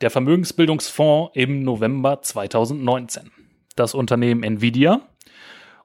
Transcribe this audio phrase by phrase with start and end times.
[0.00, 3.32] Der Vermögensbildungsfonds im November 2019.
[3.74, 5.00] Das Unternehmen Nvidia.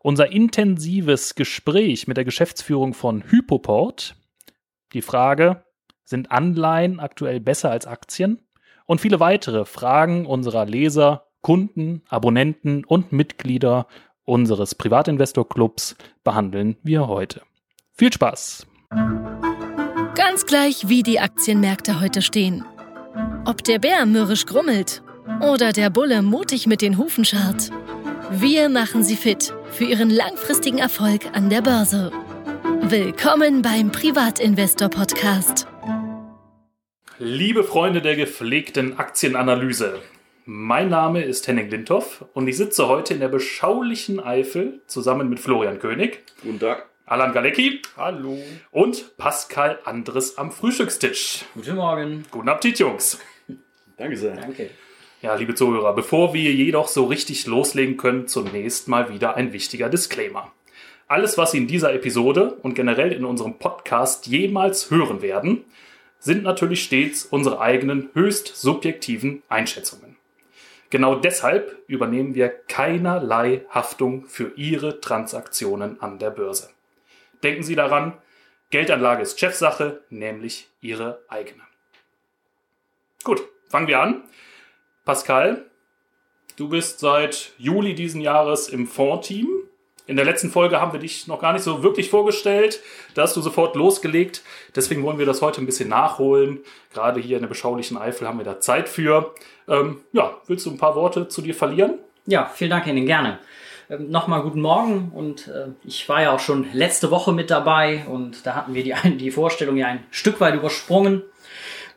[0.02, 4.16] Unser intensives Gespräch mit der Geschäftsführung von Hypoport.
[4.94, 5.64] Die Frage,
[6.04, 8.40] sind Anleihen aktuell besser als Aktien?
[8.86, 13.88] Und viele weitere Fragen unserer Leser, Kunden, Abonnenten und Mitglieder
[14.26, 17.42] unseres Privatinvestor-Clubs behandeln wir heute.
[17.94, 18.68] Viel Spaß!
[20.14, 22.64] Ganz gleich, wie die Aktienmärkte heute stehen.
[23.46, 25.04] Ob der Bär mürrisch grummelt
[25.42, 27.70] oder der Bulle mutig mit den Hufen scharrt.
[28.32, 32.12] Wir machen Sie fit für Ihren langfristigen Erfolg an der Börse.
[32.82, 35.68] Willkommen beim Privatinvestor Podcast.
[37.20, 40.00] Liebe Freunde der gepflegten Aktienanalyse,
[40.46, 45.40] mein Name ist Henning Lindhoff und ich sitze heute in der beschaulichen Eifel zusammen mit
[45.40, 46.24] Florian König.
[46.42, 46.90] Guten Tag.
[47.14, 47.80] Alan Galecki.
[47.96, 48.40] Hallo.
[48.72, 51.46] Und Pascal Andres am Frühstückstisch.
[51.54, 52.26] Guten Morgen.
[52.32, 53.20] Guten Appetit, Jungs.
[53.98, 54.36] Danke sehr.
[54.36, 54.72] Danke.
[55.22, 59.90] Ja, liebe Zuhörer, bevor wir jedoch so richtig loslegen können, zunächst mal wieder ein wichtiger
[59.90, 60.52] Disclaimer.
[61.08, 65.66] Alles, was Sie in dieser Episode und generell in unserem Podcast jemals hören werden,
[66.18, 70.18] sind natürlich stets unsere eigenen höchst subjektiven Einschätzungen.
[70.90, 76.73] Genau deshalb übernehmen wir keinerlei Haftung für Ihre Transaktionen an der Börse.
[77.44, 78.14] Denken Sie daran,
[78.70, 81.62] Geldanlage ist Chefsache, nämlich Ihre eigene.
[83.24, 84.24] Gut, fangen wir an.
[85.06, 85.66] Pascal,
[86.56, 89.48] du bist seit Juli diesen Jahres im Fondsteam.
[90.06, 92.82] In der letzten Folge haben wir dich noch gar nicht so wirklich vorgestellt.
[93.14, 94.42] Da hast du sofort losgelegt.
[94.76, 96.60] Deswegen wollen wir das heute ein bisschen nachholen.
[96.94, 99.34] Gerade hier in der beschaulichen Eifel haben wir da Zeit für.
[99.68, 102.00] Ähm, ja, willst du ein paar Worte zu dir verlieren?
[102.26, 103.40] Ja, vielen Dank, Henning, gerne.
[103.94, 108.06] Ähm, Nochmal guten Morgen und äh, ich war ja auch schon letzte Woche mit dabei
[108.08, 111.22] und da hatten wir die, die Vorstellung ja ein Stück weit übersprungen.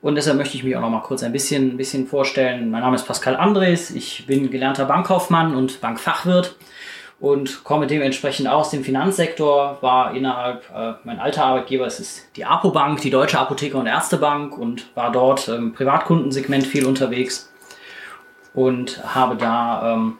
[0.02, 2.70] Und deshalb möchte ich mich auch noch mal kurz ein bisschen, ein bisschen vorstellen.
[2.70, 6.56] Mein Name ist Pascal Andres, ich bin gelernter Bankkaufmann und Bankfachwirt
[7.18, 12.44] und komme dementsprechend aus dem Finanzsektor, war innerhalb, äh, mein alter Arbeitgeber es ist die
[12.44, 17.50] APO Bank, die Deutsche Apotheker- und Ärztebank und war dort im Privatkundensegment viel unterwegs
[18.52, 20.18] und habe da ähm,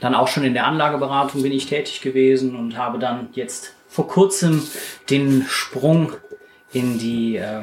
[0.00, 4.08] dann auch schon in der Anlageberatung bin ich tätig gewesen und habe dann jetzt vor
[4.08, 4.62] kurzem
[5.10, 6.12] den Sprung
[6.72, 7.60] in die äh,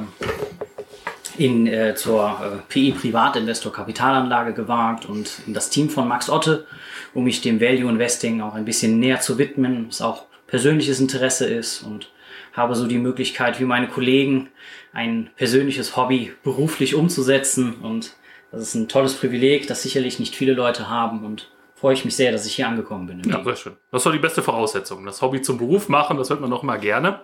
[1.37, 6.65] in, äh, zur äh, PI Privatinvestor Kapitalanlage gewagt und in das Team von Max Otte,
[7.13, 11.45] um mich dem Value Investing auch ein bisschen näher zu widmen, was auch persönliches Interesse
[11.47, 12.09] ist und
[12.53, 14.49] habe so die Möglichkeit, wie meine Kollegen,
[14.93, 17.75] ein persönliches Hobby beruflich umzusetzen.
[17.75, 18.15] Und
[18.51, 21.23] das ist ein tolles Privileg, das sicherlich nicht viele Leute haben.
[21.23, 21.49] Und
[21.81, 23.23] freue ich mich sehr, dass ich hier angekommen bin.
[23.27, 23.73] Ja, sehr schön.
[23.89, 25.03] Das war die beste Voraussetzung.
[25.03, 27.21] Das Hobby zum Beruf machen, das hört man noch immer gerne.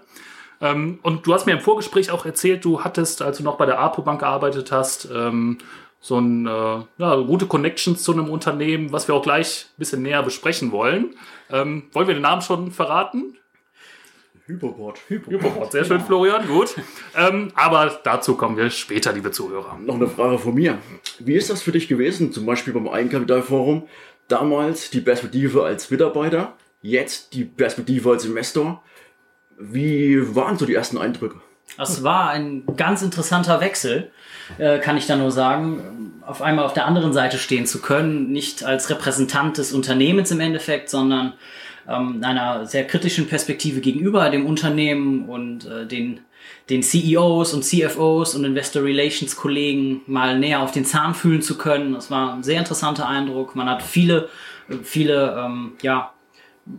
[0.59, 3.67] Ähm, und du hast mir im Vorgespräch auch erzählt, du hattest, als du noch bei
[3.67, 5.59] der APO Bank gearbeitet hast, ähm,
[5.99, 10.01] so ein, äh, ja, gute Connections zu einem Unternehmen, was wir auch gleich ein bisschen
[10.01, 11.13] näher besprechen wollen.
[11.51, 13.37] Ähm, wollen wir den Namen schon verraten?
[14.47, 14.99] Hypoport.
[15.07, 16.73] Hypoport, sehr schön, Florian, gut.
[17.15, 19.77] Ähm, aber dazu kommen wir später, liebe Zuhörer.
[19.77, 20.79] Noch eine Frage von mir.
[21.19, 23.87] Wie ist das für dich gewesen, zum Beispiel beim Eigenkapitalforum?
[24.27, 28.83] Damals die Perspektive als Mitarbeiter, jetzt die Perspektive als Investor.
[29.57, 31.41] Wie waren so die ersten Eindrücke?
[31.77, 34.11] Das war ein ganz interessanter Wechsel,
[34.57, 36.13] äh, kann ich da nur sagen.
[36.25, 40.39] Auf einmal auf der anderen Seite stehen zu können, nicht als Repräsentant des Unternehmens im
[40.39, 41.33] Endeffekt, sondern
[41.87, 46.21] ähm, einer sehr kritischen Perspektive gegenüber dem Unternehmen und äh, den,
[46.69, 51.57] den CEOs und CFOs und Investor Relations Kollegen mal näher auf den Zahn fühlen zu
[51.57, 51.93] können.
[51.93, 53.55] Das war ein sehr interessanter Eindruck.
[53.55, 54.29] Man hat viele,
[54.83, 56.13] viele, ähm, ja,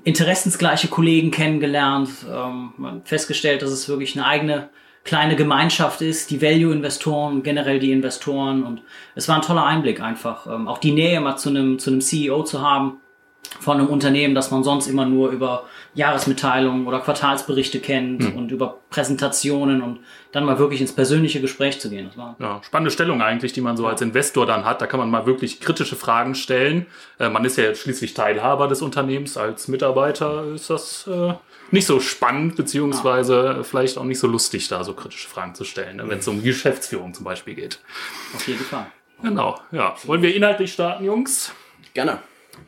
[0.04, 4.68] interessensgleiche Kollegen kennengelernt, ähm, man hat festgestellt, dass es wirklich eine eigene
[5.04, 8.82] kleine Gemeinschaft ist, die Value-Investoren, generell die Investoren und
[9.14, 12.02] es war ein toller Einblick einfach, ähm, auch die Nähe mal zu einem, zu einem
[12.02, 13.00] CEO zu haben
[13.60, 18.36] von einem Unternehmen, das man sonst immer nur über Jahresmitteilungen oder Quartalsberichte kennt Hm.
[18.36, 20.00] und über Präsentationen und
[20.32, 22.06] dann mal wirklich ins persönliche Gespräch zu gehen.
[22.06, 24.80] Das war Ja, spannende Stellung eigentlich, die man so als Investor dann hat.
[24.80, 26.86] Da kann man mal wirklich kritische Fragen stellen.
[27.18, 29.36] Äh, man ist ja jetzt schließlich Teilhaber des Unternehmens.
[29.36, 31.34] Als Mitarbeiter ist das äh,
[31.70, 35.96] nicht so spannend, beziehungsweise vielleicht auch nicht so lustig, da so kritische Fragen zu stellen,
[35.96, 37.80] ne, wenn es um Geschäftsführung zum Beispiel geht.
[38.34, 38.86] auf jeden Fall.
[39.22, 39.94] Genau, ja.
[40.04, 41.52] Wollen wir inhaltlich starten, Jungs?
[41.92, 42.18] Gerne.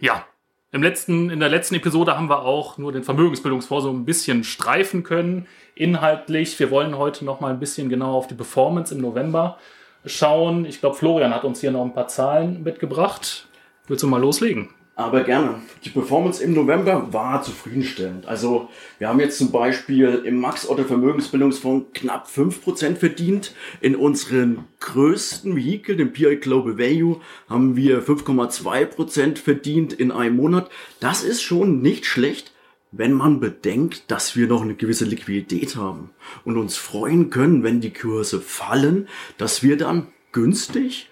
[0.01, 0.25] Ja.
[0.73, 4.45] Im letzten, in der letzten Episode haben wir auch nur den Vermögensbildungsfonds so ein bisschen
[4.45, 5.49] streifen können.
[5.75, 9.59] Inhaltlich, wir wollen heute noch mal ein bisschen genauer auf die Performance im November
[10.07, 10.65] schauen.
[10.65, 13.49] Ich glaube, Florian hat uns hier noch ein paar Zahlen mitgebracht.
[13.89, 14.69] Willst du mal loslegen?
[15.01, 15.63] Aber gerne.
[15.83, 18.29] Die Performance im November war zufriedenstellend.
[18.29, 18.69] Also
[18.99, 23.55] wir haben jetzt zum Beispiel im Max Otto Vermögensbildungsfonds knapp 5% verdient.
[23.81, 27.19] In unseren größten Vehikel, dem PI Global Value,
[27.49, 30.69] haben wir 5,2% verdient in einem Monat.
[31.01, 32.53] Das ist schon nicht schlecht,
[32.93, 36.11] wenn man bedenkt, dass wir noch eine gewisse Liquidität haben
[36.45, 39.09] und uns freuen können, wenn die Kurse fallen,
[39.39, 41.10] dass wir dann günstig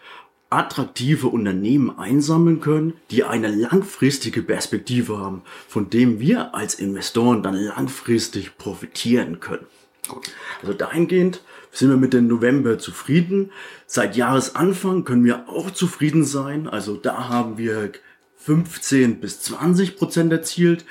[0.50, 7.54] attraktive Unternehmen einsammeln können, die eine langfristige Perspektive haben, von dem wir als Investoren dann
[7.54, 9.66] langfristig profitieren können.
[10.62, 13.50] Also dahingehend sind wir mit dem November zufrieden.
[13.86, 16.66] Seit Jahresanfang können wir auch zufrieden sein.
[16.66, 17.92] Also da haben wir
[18.38, 20.86] 15 bis 20 Prozent erzielt.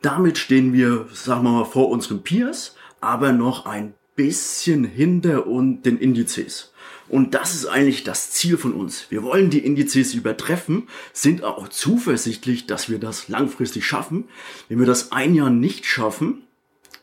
[0.00, 5.82] Damit stehen wir, sagen wir mal, vor unseren Peers, aber noch ein bisschen hinter und
[5.82, 6.72] den Indizes.
[7.08, 9.06] Und das ist eigentlich das Ziel von uns.
[9.10, 14.24] Wir wollen die Indizes übertreffen, sind auch zuversichtlich, dass wir das langfristig schaffen.
[14.68, 16.42] Wenn wir das ein Jahr nicht schaffen,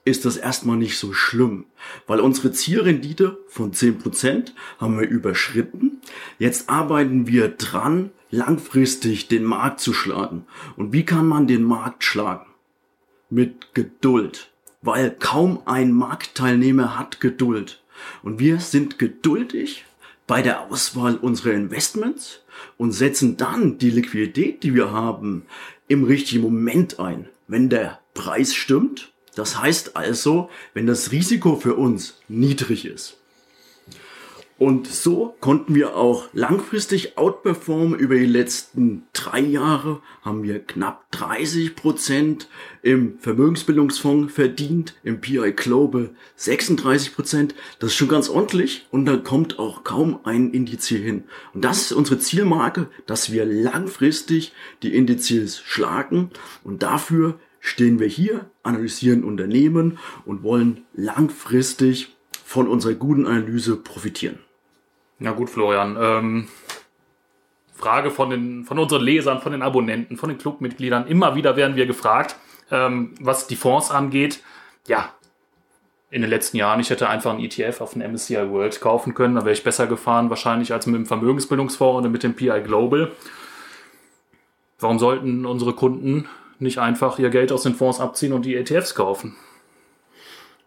[0.06, 1.66] ist das erstmal nicht so schlimm,
[2.08, 6.02] weil unsere Zielrendite von 10% haben wir überschritten.
[6.40, 10.46] Jetzt arbeiten wir dran, langfristig den Markt zu schlagen.
[10.76, 12.48] Und wie kann man den Markt schlagen?
[13.30, 14.52] Mit Geduld,
[14.82, 17.82] weil kaum ein Marktteilnehmer hat Geduld.
[18.24, 19.86] Und wir sind geduldig
[20.28, 22.42] bei der Auswahl unserer Investments
[22.78, 25.46] und setzen dann die Liquidität, die wir haben,
[25.88, 27.28] im richtigen Moment ein.
[27.48, 33.18] Wenn der Preis stimmt, das heißt also, wenn das Risiko für uns niedrig ist.
[34.64, 38.00] Und so konnten wir auch langfristig outperformen.
[38.00, 42.48] Über die letzten drei Jahre haben wir knapp 30 Prozent
[42.82, 47.56] im Vermögensbildungsfonds verdient, im PI Global 36 Prozent.
[47.80, 51.26] Das ist schon ganz ordentlich und da kommt auch kaum ein Indiz hin.
[51.54, 56.30] Und das ist unsere Zielmarke, dass wir langfristig die Indizes schlagen
[56.64, 62.16] und dafür stehen wir hier, analysieren Unternehmen und wollen langfristig
[62.46, 64.40] von unserer guten Analyse profitieren.
[65.20, 65.98] Na gut, Florian.
[66.00, 66.48] Ähm,
[67.74, 71.08] Frage von, den, von unseren Lesern, von den Abonnenten, von den Clubmitgliedern.
[71.08, 72.36] Immer wieder werden wir gefragt,
[72.72, 74.42] ähm, was die Fonds angeht.
[74.88, 75.14] Ja,
[76.10, 79.36] in den letzten Jahren, ich hätte einfach einen ETF auf den MSCI World kaufen können.
[79.36, 83.12] Da wäre ich besser gefahren wahrscheinlich als mit dem Vermögensbildungsfonds oder mit dem PI Global.
[84.80, 86.28] Warum sollten unsere Kunden
[86.60, 89.36] nicht einfach ihr Geld aus den Fonds abziehen und die ETFs kaufen?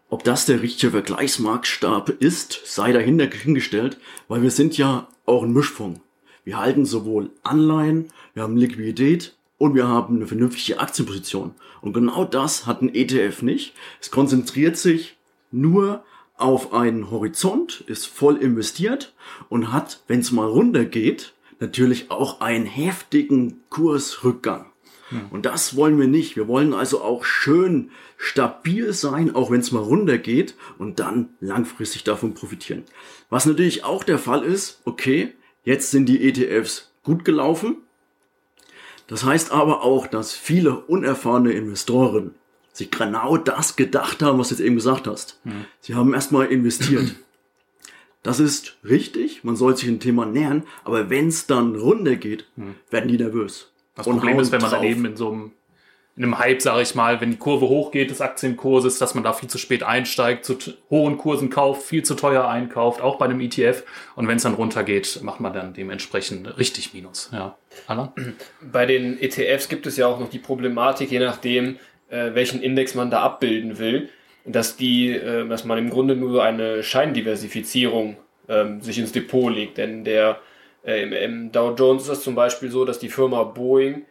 [0.09, 3.97] Ob das der richtige Vergleichsmarktstab ist, sei dahingestellt,
[4.29, 5.99] weil wir sind ja auch ein Mischfonds.
[6.45, 11.55] Wir halten sowohl Anleihen, wir haben Liquidität und wir haben eine vernünftige Aktienposition.
[11.81, 13.73] Und genau das hat ein ETF nicht.
[13.99, 15.17] Es konzentriert sich
[15.51, 16.05] nur
[16.37, 19.13] auf einen Horizont, ist voll investiert
[19.49, 24.67] und hat, wenn es mal runtergeht, natürlich auch einen heftigen Kursrückgang.
[25.29, 26.35] Und das wollen wir nicht.
[26.35, 32.03] Wir wollen also auch schön stabil sein, auch wenn es mal runtergeht und dann langfristig
[32.03, 32.83] davon profitieren.
[33.29, 35.33] Was natürlich auch der Fall ist, okay,
[35.63, 37.77] jetzt sind die ETFs gut gelaufen.
[39.07, 42.35] Das heißt aber auch, dass viele unerfahrene Investoren
[42.73, 45.39] sich genau das gedacht haben, was du jetzt eben gesagt hast.
[45.43, 45.65] Hm.
[45.79, 47.15] Sie haben erstmal investiert.
[48.23, 52.75] Das ist richtig, man soll sich ein Thema nähern, aber wenn es dann runtergeht, hm.
[52.89, 53.71] werden die nervös.
[53.97, 55.51] Das Problem ist, wenn man daneben in so einem,
[56.15, 59.33] in einem Hype, sage ich mal, wenn die Kurve hochgeht des Aktienkurses, dass man da
[59.33, 60.57] viel zu spät einsteigt, zu
[60.89, 63.83] hohen Kursen kauft, viel zu teuer einkauft, auch bei einem ETF.
[64.15, 67.29] Und wenn es dann runtergeht, macht man dann dementsprechend richtig Minus.
[67.33, 67.57] Ja.
[67.87, 68.11] Alan?
[68.61, 71.77] Bei den ETFs gibt es ja auch noch die Problematik, je nachdem,
[72.09, 74.09] äh, welchen Index man da abbilden will,
[74.45, 79.77] dass die, äh, dass man im Grunde nur eine Scheindiversifizierung ähm, sich ins Depot legt.
[79.77, 80.39] Denn der
[80.87, 84.05] äh, im, Im Dow Jones ist es zum Beispiel so, dass die Firma Boeing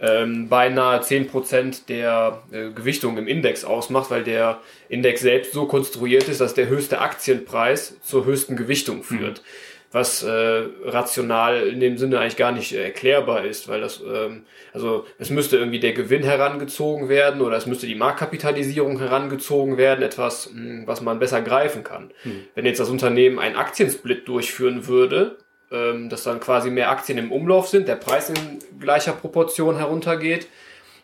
[0.00, 6.28] ähm, beinahe 10% der äh, Gewichtung im Index ausmacht, weil der Index selbst so konstruiert
[6.28, 9.38] ist, dass der höchste Aktienpreis zur höchsten Gewichtung führt.
[9.38, 9.46] Mhm.
[9.92, 14.44] Was äh, rational in dem Sinne eigentlich gar nicht äh, erklärbar ist, weil das, ähm,
[14.72, 20.02] also es müsste irgendwie der Gewinn herangezogen werden oder es müsste die Marktkapitalisierung herangezogen werden,
[20.02, 22.12] etwas, mh, hm, was man besser greifen kann.
[22.24, 22.44] Mhm.
[22.54, 25.36] Wenn jetzt das Unternehmen einen Aktiensplit durchführen würde,
[25.70, 30.48] ähm, dass dann quasi mehr Aktien im Umlauf sind, der Preis in gleicher Proportion heruntergeht,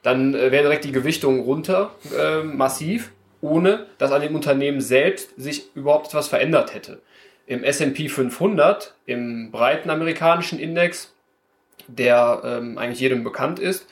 [0.03, 5.31] dann äh, wäre direkt die Gewichtung runter äh, massiv, ohne dass an dem Unternehmen selbst
[5.37, 7.01] sich überhaupt etwas verändert hätte.
[7.47, 11.13] Im S&P 500, im breiten amerikanischen Index,
[11.87, 13.87] der ähm, eigentlich jedem bekannt ist,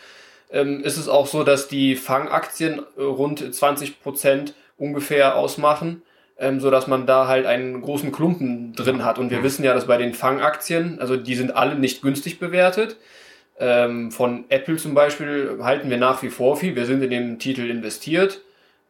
[0.51, 6.03] ähm, ist es auch so, dass die Fangaktien äh, rund 20 Prozent ungefähr ausmachen
[6.39, 9.19] ähm, so dass man da halt einen großen Klumpen drin hat.
[9.19, 12.97] Und wir wissen ja, dass bei den Fangaktien, also die sind alle nicht günstig bewertet.
[13.59, 16.75] Ähm, von Apple zum Beispiel halten wir nach wie vor viel.
[16.75, 18.41] Wir sind in den Titel investiert.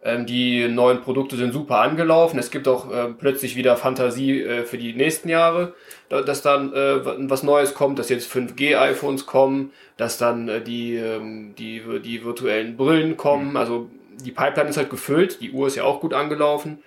[0.02, 2.38] Ähm, die neuen Produkte sind super angelaufen.
[2.38, 5.74] Es gibt auch äh, plötzlich wieder Fantasie äh, für die nächsten Jahre,
[6.10, 10.96] da, dass dann äh, was Neues kommt, dass jetzt 5G-iPhones kommen, dass dann äh, die,
[10.96, 13.50] ähm, die, die virtuellen Brillen kommen.
[13.50, 13.56] Mhm.
[13.56, 13.90] Also
[14.22, 16.82] die Pipeline ist halt gefüllt, die Uhr ist ja auch gut angelaufen.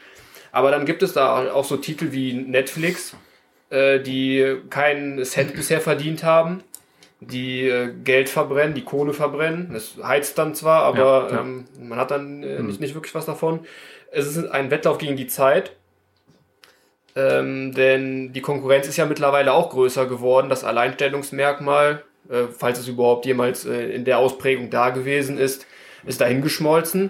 [0.58, 3.16] Aber dann gibt es da auch so Titel wie Netflix,
[3.70, 6.64] äh, die keinen Cent bisher verdient haben
[7.20, 9.72] die äh, Geld verbrennen, die Kohle verbrennen.
[9.74, 11.42] Das heizt dann zwar, aber ja, ja.
[11.42, 12.68] Ähm, man hat dann äh, mhm.
[12.68, 13.62] nicht, nicht wirklich was davon.
[14.12, 15.72] Es ist ein Wettlauf gegen die Zeit.
[17.16, 20.50] Ähm, denn die Konkurrenz ist ja mittlerweile auch größer geworden.
[20.50, 25.66] Das Alleinstellungsmerkmal, äh, falls es überhaupt jemals äh, in der Ausprägung da gewesen ist,
[26.06, 27.10] ist dahingeschmolzen.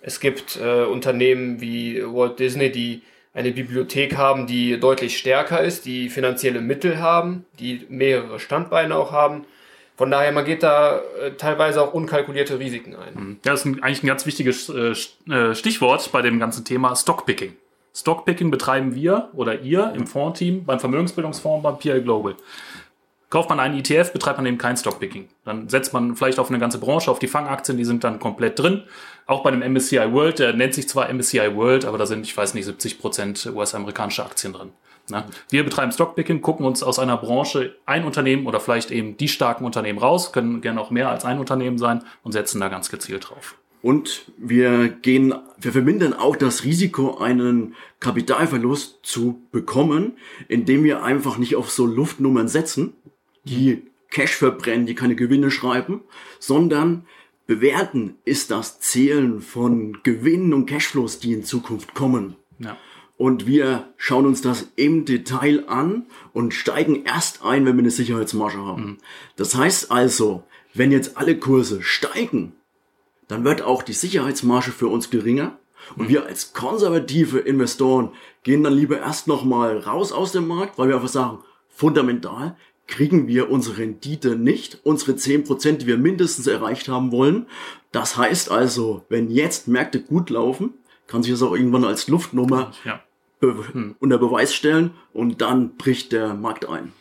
[0.00, 3.02] Es gibt äh, Unternehmen wie Walt Disney, die
[3.34, 9.12] eine Bibliothek haben, die deutlich stärker ist, die finanzielle Mittel haben, die mehrere Standbeine auch
[9.12, 9.44] haben.
[9.96, 13.14] Von daher, man geht da äh, teilweise auch unkalkulierte Risiken ein.
[13.14, 13.40] Mhm.
[13.42, 14.94] Das ist ein, eigentlich ein ganz wichtiges äh,
[15.32, 17.56] äh, Stichwort bei dem ganzen Thema Stockpicking.
[17.94, 22.36] Stockpicking betreiben wir oder ihr im Fondsteam beim Vermögensbildungsfonds beim PI Global.
[23.28, 25.28] Kauft man einen ETF, betreibt man eben kein Stockpicking.
[25.44, 28.58] Dann setzt man vielleicht auf eine ganze Branche, auf die Fangaktien, die sind dann komplett
[28.58, 28.84] drin.
[29.28, 32.34] Auch bei dem MSCI World, der nennt sich zwar MSCI World, aber da sind, ich
[32.34, 34.70] weiß nicht, 70 Prozent US-amerikanische Aktien drin.
[35.10, 35.26] Ne?
[35.50, 39.66] Wir betreiben Stockpicking, gucken uns aus einer Branche ein Unternehmen oder vielleicht eben die starken
[39.66, 43.28] Unternehmen raus, können gerne auch mehr als ein Unternehmen sein und setzen da ganz gezielt
[43.28, 43.56] drauf.
[43.82, 50.16] Und wir gehen, wir vermindern auch das Risiko, einen Kapitalverlust zu bekommen,
[50.48, 52.94] indem wir einfach nicht auf so Luftnummern setzen,
[53.44, 56.00] die Cash verbrennen, die keine Gewinne schreiben,
[56.38, 57.06] sondern
[57.48, 62.36] bewerten ist das Zählen von Gewinnen und Cashflows, die in Zukunft kommen.
[62.60, 62.76] Ja.
[63.16, 67.90] Und wir schauen uns das im Detail an und steigen erst ein, wenn wir eine
[67.90, 68.82] Sicherheitsmarge haben.
[68.82, 68.98] Mhm.
[69.34, 72.52] Das heißt also, wenn jetzt alle Kurse steigen,
[73.26, 75.58] dann wird auch die Sicherheitsmarge für uns geringer.
[75.96, 76.10] Und mhm.
[76.10, 78.10] wir als konservative Investoren
[78.42, 81.38] gehen dann lieber erst nochmal raus aus dem Markt, weil wir einfach sagen,
[81.70, 82.56] fundamental,
[82.88, 87.46] kriegen wir unsere Rendite nicht, unsere 10%, die wir mindestens erreicht haben wollen.
[87.92, 90.74] Das heißt also, wenn jetzt Märkte gut laufen,
[91.06, 93.00] kann sich das auch irgendwann als Luftnummer ja.
[93.40, 93.94] be hm.
[94.00, 96.92] unter Beweis stellen und dann bricht der Markt ein.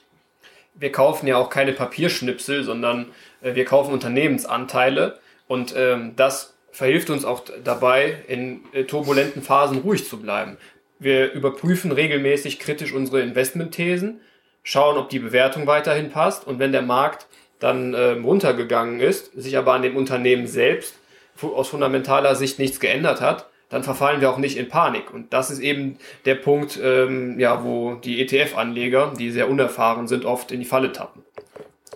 [0.75, 3.08] Wir kaufen ja auch keine Papierschnipsel, sondern
[3.41, 9.79] äh, wir kaufen Unternehmensanteile und ähm, das verhilft uns auch dabei, in äh, turbulenten Phasen
[9.79, 10.58] ruhig zu bleiben.
[11.00, 14.22] Wir überprüfen regelmäßig kritisch unsere Investmentthesen
[14.67, 17.27] schauen, ob die Bewertung weiterhin passt und wenn der Markt
[17.59, 21.00] dann äh, runtergegangen ist, sich aber an dem Unternehmen selbst
[21.41, 25.13] aus fundamentaler Sicht nichts geändert hat, dann verfallen wir auch nicht in Panik.
[25.13, 30.25] Und das ist eben der Punkt, ähm, ja, wo die ETF-Anleger, die sehr unerfahren sind,
[30.25, 31.24] oft in die Falle tappen.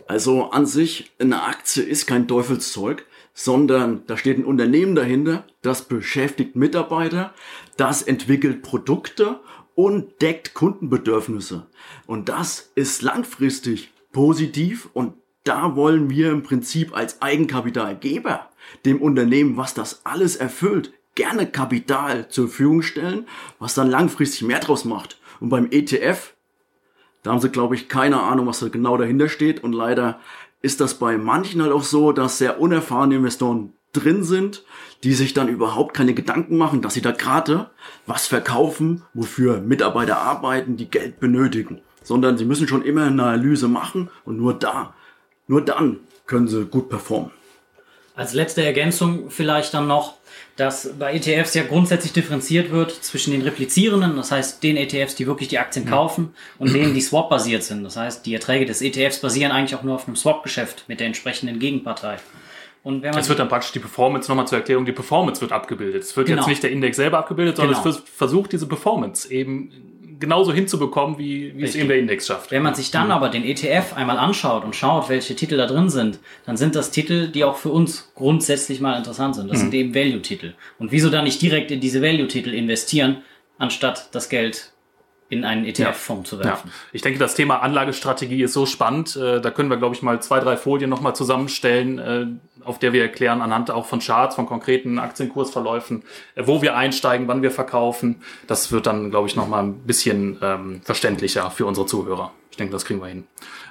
[0.07, 5.83] Also an sich, eine Aktie ist kein Teufelszeug, sondern da steht ein Unternehmen dahinter, das
[5.83, 7.33] beschäftigt Mitarbeiter,
[7.75, 9.41] das entwickelt Produkte
[9.81, 11.65] und deckt Kundenbedürfnisse.
[12.05, 18.47] Und das ist langfristig positiv und da wollen wir im Prinzip als Eigenkapitalgeber
[18.85, 23.25] dem Unternehmen, was das alles erfüllt, gerne Kapital zur Verfügung stellen,
[23.57, 25.19] was dann langfristig mehr draus macht.
[25.39, 26.35] Und beim ETF,
[27.23, 29.63] da haben sie, glaube ich, keine Ahnung, was da genau dahinter steht.
[29.63, 30.19] Und leider
[30.61, 34.63] ist das bei manchen halt auch so, dass sehr unerfahrene Investoren drin sind,
[35.03, 37.69] die sich dann überhaupt keine Gedanken machen, dass sie da gerade
[38.05, 43.67] was verkaufen, wofür Mitarbeiter arbeiten, die Geld benötigen, sondern sie müssen schon immer eine Analyse
[43.67, 44.93] machen und nur da,
[45.47, 47.31] nur dann können sie gut performen.
[48.15, 50.15] Als letzte Ergänzung vielleicht dann noch,
[50.57, 55.25] dass bei ETFs ja grundsätzlich differenziert wird zwischen den replizierenden, das heißt den ETFs, die
[55.25, 57.83] wirklich die Aktien kaufen, und denen, die swap-basiert sind.
[57.83, 61.07] Das heißt, die Erträge des ETFs basieren eigentlich auch nur auf einem Swap-Geschäft mit der
[61.07, 62.17] entsprechenden Gegenpartei.
[62.83, 65.51] Und wenn man es wird dann praktisch die Performance, nochmal zur Erklärung, die Performance wird
[65.51, 66.03] abgebildet.
[66.03, 66.41] Es wird genau.
[66.41, 67.89] jetzt nicht der Index selber abgebildet, sondern genau.
[67.89, 69.71] es versucht, diese Performance eben
[70.21, 72.51] genauso hinzubekommen, wie, wie es eben der Index schafft.
[72.51, 73.11] Wenn man sich dann mhm.
[73.11, 76.91] aber den ETF einmal anschaut und schaut, welche Titel da drin sind, dann sind das
[76.91, 79.49] Titel, die auch für uns grundsätzlich mal interessant sind.
[79.49, 79.63] Das mhm.
[79.63, 80.53] sind eben Value-Titel.
[80.79, 83.17] Und wieso dann nicht direkt in diese Value-Titel investieren,
[83.57, 84.71] anstatt das Geld
[85.31, 86.67] in einen ETF-Fonds zu werfen.
[86.67, 86.73] Ja.
[86.91, 89.15] Ich denke, das Thema Anlagestrategie ist so spannend.
[89.15, 92.25] Äh, da können wir, glaube ich, mal zwei, drei Folien nochmal zusammenstellen, äh,
[92.63, 96.03] auf der wir erklären, anhand auch von Charts, von konkreten Aktienkursverläufen,
[96.35, 98.21] äh, wo wir einsteigen, wann wir verkaufen.
[98.47, 102.31] Das wird dann, glaube ich, nochmal ein bisschen ähm, verständlicher für unsere Zuhörer.
[102.49, 103.25] Ich denke, das kriegen wir hin.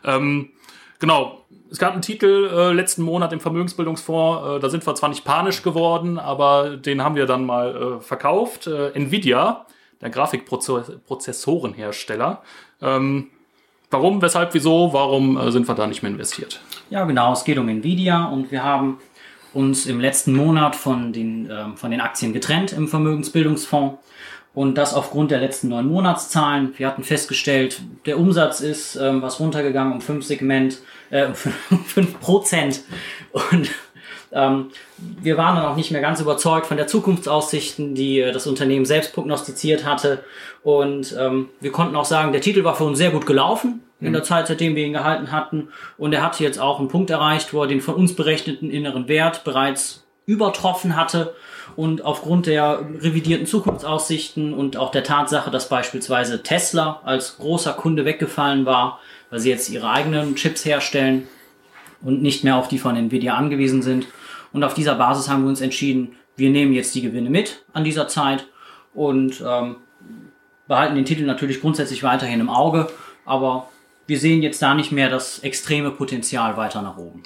[0.05, 0.51] Ähm,
[0.99, 1.45] genau.
[1.71, 5.25] Es gab einen Titel äh, letzten Monat im Vermögensbildungsfonds, äh, da sind wir zwar nicht
[5.25, 8.67] panisch geworden, aber den haben wir dann mal äh, verkauft.
[8.67, 9.67] Äh, Nvidia
[10.01, 12.43] der Grafikprozessorenhersteller.
[12.81, 13.31] Ähm,
[13.91, 16.61] Warum, weshalb, wieso, warum äh, sind wir da nicht mehr investiert?
[16.91, 17.33] Ja, genau.
[17.33, 18.99] Es geht um Nvidia und wir haben
[19.53, 23.99] uns im letzten Monat von den, äh, von den Aktien getrennt im Vermögensbildungsfonds.
[24.53, 26.75] Und das aufgrund der letzten neun Monatszahlen.
[26.77, 30.79] Wir hatten festgestellt, der Umsatz ist ähm, was runtergegangen um fünf Segment,
[31.11, 31.27] äh,
[31.71, 32.83] um fünf Prozent.
[33.33, 33.71] Und
[34.33, 38.47] ähm, wir waren dann auch nicht mehr ganz überzeugt von der Zukunftsaussichten, die äh, das
[38.47, 40.25] Unternehmen selbst prognostiziert hatte.
[40.63, 44.15] Und ähm, wir konnten auch sagen, der Titel war für uns sehr gut gelaufen in
[44.15, 45.69] der Zeit, seitdem wir ihn gehalten hatten.
[45.99, 49.09] Und er hatte jetzt auch einen Punkt erreicht, wo er den von uns berechneten inneren
[49.09, 51.35] Wert bereits übertroffen hatte.
[51.77, 58.05] Und aufgrund der revidierten Zukunftsaussichten und auch der Tatsache, dass beispielsweise Tesla als großer Kunde
[58.05, 61.29] weggefallen war, weil sie jetzt ihre eigenen Chips herstellen
[62.03, 64.07] und nicht mehr auf die von Nvidia angewiesen sind,
[64.53, 67.85] und auf dieser Basis haben wir uns entschieden, wir nehmen jetzt die Gewinne mit an
[67.85, 68.47] dieser Zeit
[68.95, 69.77] und ähm,
[70.67, 72.89] behalten den Titel natürlich grundsätzlich weiterhin im Auge,
[73.25, 73.69] aber
[74.07, 77.23] wir sehen jetzt da nicht mehr das extreme Potenzial weiter nach oben.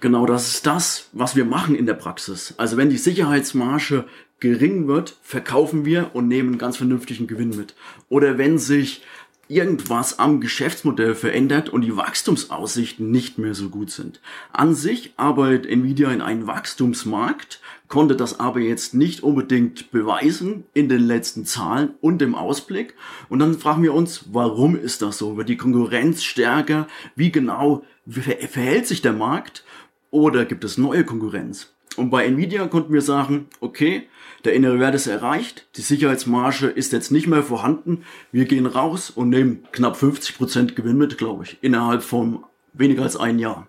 [0.00, 2.54] Genau das ist das, was wir machen in der Praxis.
[2.58, 4.04] Also wenn die Sicherheitsmarge
[4.38, 7.74] gering wird, verkaufen wir und nehmen einen ganz vernünftigen Gewinn mit.
[8.08, 9.02] Oder wenn sich
[9.48, 14.20] irgendwas am Geschäftsmodell verändert und die Wachstumsaussichten nicht mehr so gut sind.
[14.52, 20.88] An sich arbeitet Nvidia in einem Wachstumsmarkt, konnte das aber jetzt nicht unbedingt beweisen in
[20.88, 22.94] den letzten Zahlen und im Ausblick.
[23.30, 25.36] Und dann fragen wir uns, warum ist das so?
[25.36, 26.86] Wird die Konkurrenz stärker?
[27.16, 29.64] Wie genau verhält sich der Markt?
[30.10, 31.72] Oder gibt es neue Konkurrenz?
[31.96, 34.06] Und bei Nvidia konnten wir sagen, okay,
[34.44, 38.04] der innere Wert ist erreicht, die Sicherheitsmarge ist jetzt nicht mehr vorhanden.
[38.32, 43.16] Wir gehen raus und nehmen knapp 50% Gewinn mit, glaube ich, innerhalb von weniger als
[43.16, 43.66] ein Jahr.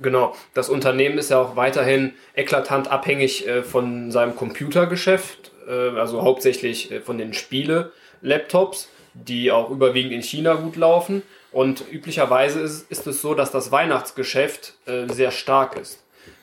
[0.00, 6.22] Genau, das Unternehmen ist ja auch weiterhin eklatant abhängig äh, von seinem Computergeschäft, äh, also
[6.22, 11.22] hauptsächlich äh, von den Spiele-Laptops, die auch überwiegend in China gut laufen.
[11.50, 14.74] Und üblicherweise ist, es so, dass das Weihnachtsgeschäft
[15.08, 16.00] sehr stark ist.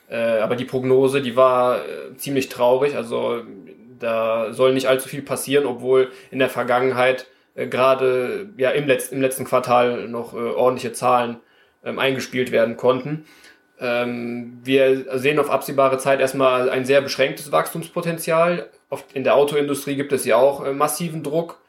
[0.09, 2.95] Äh, aber die Prognose, die war äh, ziemlich traurig.
[2.95, 3.43] Also
[3.99, 9.11] da soll nicht allzu viel passieren, obwohl in der Vergangenheit äh, gerade ja im, Letz-,
[9.11, 11.37] im letzten Quartal noch äh, ordentliche Zahlen
[11.83, 13.25] ähm, eingespielt werden konnten.
[13.79, 18.69] Ähm, wir sehen auf absehbare Zeit erstmal ein sehr beschränktes Wachstumspotenzial.
[18.89, 21.59] Oft in der Autoindustrie gibt es ja auch äh, massiven Druck.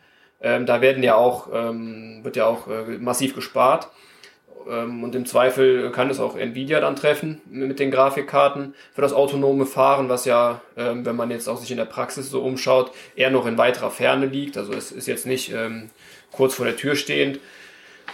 [0.40, 2.68] Ähm, da werden ja auch, ähm, wird ja auch
[3.00, 3.88] massiv gespart.
[4.68, 9.12] Ähm, und im Zweifel kann es auch Nvidia dann treffen mit den Grafikkarten für das
[9.12, 12.92] autonome Fahren, was ja, ähm, wenn man jetzt auch sich in der Praxis so umschaut,
[13.16, 14.56] eher noch in weiterer Ferne liegt.
[14.56, 15.90] Also es ist jetzt nicht ähm,
[16.30, 17.40] kurz vor der Tür stehend.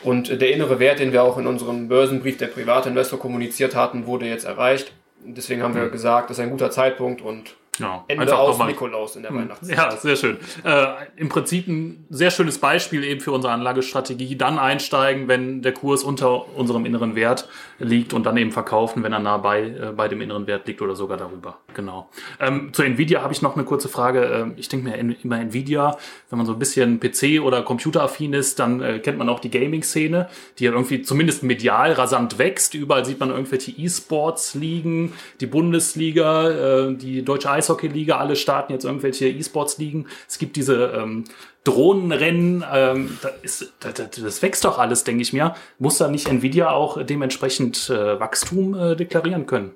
[0.03, 4.27] Und der innere Wert, den wir auch in unserem Börsenbrief der Privatinvestor kommuniziert hatten, wurde
[4.27, 4.93] jetzt erreicht.
[5.25, 5.93] Deswegen haben wir mhm.
[5.93, 8.05] gesagt, das ist ein guter Zeitpunkt und Genau.
[8.09, 9.39] Ende Einfach aus Nikolaus in der hm.
[9.39, 9.77] Weihnachtszeit.
[9.77, 10.39] Ja, sehr schön.
[10.65, 14.37] Äh, Im Prinzip ein sehr schönes Beispiel eben für unsere Anlagestrategie.
[14.37, 19.13] Dann einsteigen, wenn der Kurs unter unserem inneren Wert liegt und dann eben verkaufen, wenn
[19.13, 21.59] er nah bei, äh, bei dem inneren Wert liegt oder sogar darüber.
[21.75, 22.09] Genau.
[22.41, 24.23] Ähm, zu Nvidia habe ich noch eine kurze Frage.
[24.25, 25.97] Ähm, ich denke mir immer Nvidia,
[26.31, 29.51] wenn man so ein bisschen PC- oder Computeraffin ist, dann äh, kennt man auch die
[29.51, 32.75] Gaming-Szene, die ja irgendwie zumindest medial rasant wächst.
[32.75, 38.73] Überall sieht man irgendwelche E-Sports liegen, die Bundesliga, äh, die Deutsche Eis Eishockey-Liga, alle starten
[38.73, 40.07] jetzt irgendwelche E-Sports-Ligen.
[40.29, 41.25] Es gibt diese ähm,
[41.65, 45.55] Drohnenrennen, ähm, das, ist, das, das, wächst doch alles, denke ich mir.
[45.79, 49.73] Muss da nicht Nvidia auch dementsprechend äh, Wachstum äh, deklarieren können?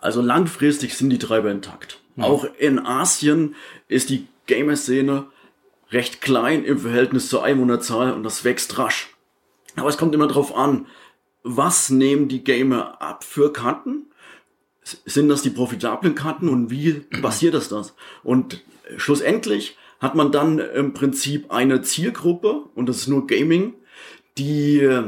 [0.00, 2.00] Also langfristig sind die Treiber intakt.
[2.16, 2.24] Mhm.
[2.24, 3.54] Auch in Asien
[3.88, 5.26] ist die Gamer-Szene
[5.90, 9.14] recht klein im Verhältnis zur Einwohnerzahl und das wächst rasch.
[9.76, 10.86] Aber es kommt immer darauf an,
[11.42, 14.06] was nehmen die Gamer ab für Karten
[14.82, 16.92] sind das die profitablen Karten und wie
[17.22, 17.94] passiert das das?
[18.22, 18.62] Und
[18.96, 23.74] schlussendlich hat man dann im Prinzip eine Zielgruppe, und das ist nur Gaming,
[24.36, 25.04] die äh,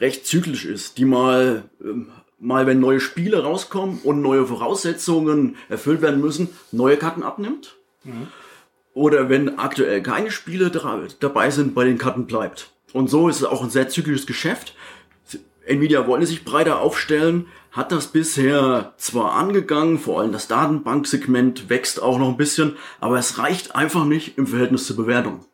[0.00, 6.02] recht zyklisch ist, die mal, ähm, mal wenn neue Spiele rauskommen und neue Voraussetzungen erfüllt
[6.02, 7.76] werden müssen, neue Karten abnimmt.
[8.04, 8.28] Mhm.
[8.92, 12.72] Oder wenn aktuell keine Spiele dabei sind, bei den Karten bleibt.
[12.92, 14.74] Und so ist es auch ein sehr zyklisches Geschäft.
[15.66, 17.46] Nvidia wollte sich breiter aufstellen,
[17.78, 23.18] hat das bisher zwar angegangen, vor allem das Datenbanksegment wächst auch noch ein bisschen, aber
[23.18, 25.44] es reicht einfach nicht im Verhältnis zur Bewertung.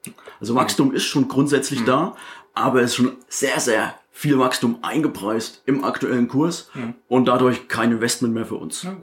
[0.41, 1.87] Also Wachstum ist schon grundsätzlich mhm.
[1.87, 2.17] da,
[2.55, 6.95] aber es ist schon sehr, sehr viel Wachstum eingepreist im aktuellen Kurs mhm.
[7.09, 8.85] und dadurch kein Investment mehr für uns.
[8.85, 8.97] Ja,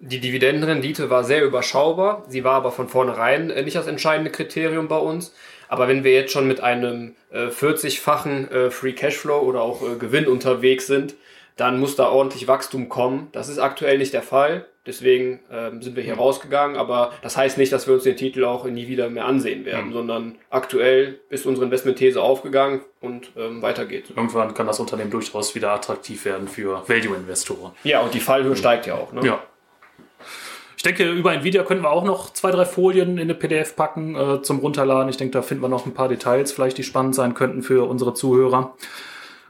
[0.00, 4.98] die Dividendenrendite war sehr überschaubar, sie war aber von vornherein nicht das entscheidende Kriterium bei
[4.98, 5.34] uns.
[5.68, 9.96] Aber wenn wir jetzt schon mit einem äh, 40-fachen äh, Free Cashflow oder auch äh,
[9.96, 11.14] Gewinn unterwegs sind,
[11.56, 13.28] dann muss da ordentlich Wachstum kommen.
[13.32, 14.66] Das ist aktuell nicht der Fall.
[14.84, 16.76] Deswegen ähm, sind wir hier rausgegangen.
[16.76, 19.88] Aber das heißt nicht, dass wir uns den Titel auch nie wieder mehr ansehen werden,
[19.90, 19.92] Mhm.
[19.92, 24.10] sondern aktuell ist unsere Investmentthese aufgegangen und ähm, weiter geht's.
[24.10, 27.72] Irgendwann kann das Unternehmen durchaus wieder attraktiv werden für Value-Investoren.
[27.84, 29.12] Ja, und die Fallhöhe steigt ja auch.
[29.12, 29.24] Ne?
[29.24, 29.40] Ja.
[30.76, 34.16] Ich denke, über Nvidia können wir auch noch zwei, drei Folien in eine PDF packen
[34.16, 35.08] äh, zum Runterladen.
[35.10, 37.88] Ich denke, da finden wir noch ein paar Details, vielleicht die spannend sein könnten für
[37.88, 38.74] unsere Zuhörer.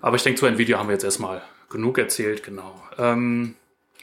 [0.03, 1.41] Aber ich denke, zu Nvidia haben wir jetzt erstmal
[1.73, 2.81] genug erzählt, genau.
[2.99, 3.57] Ähm,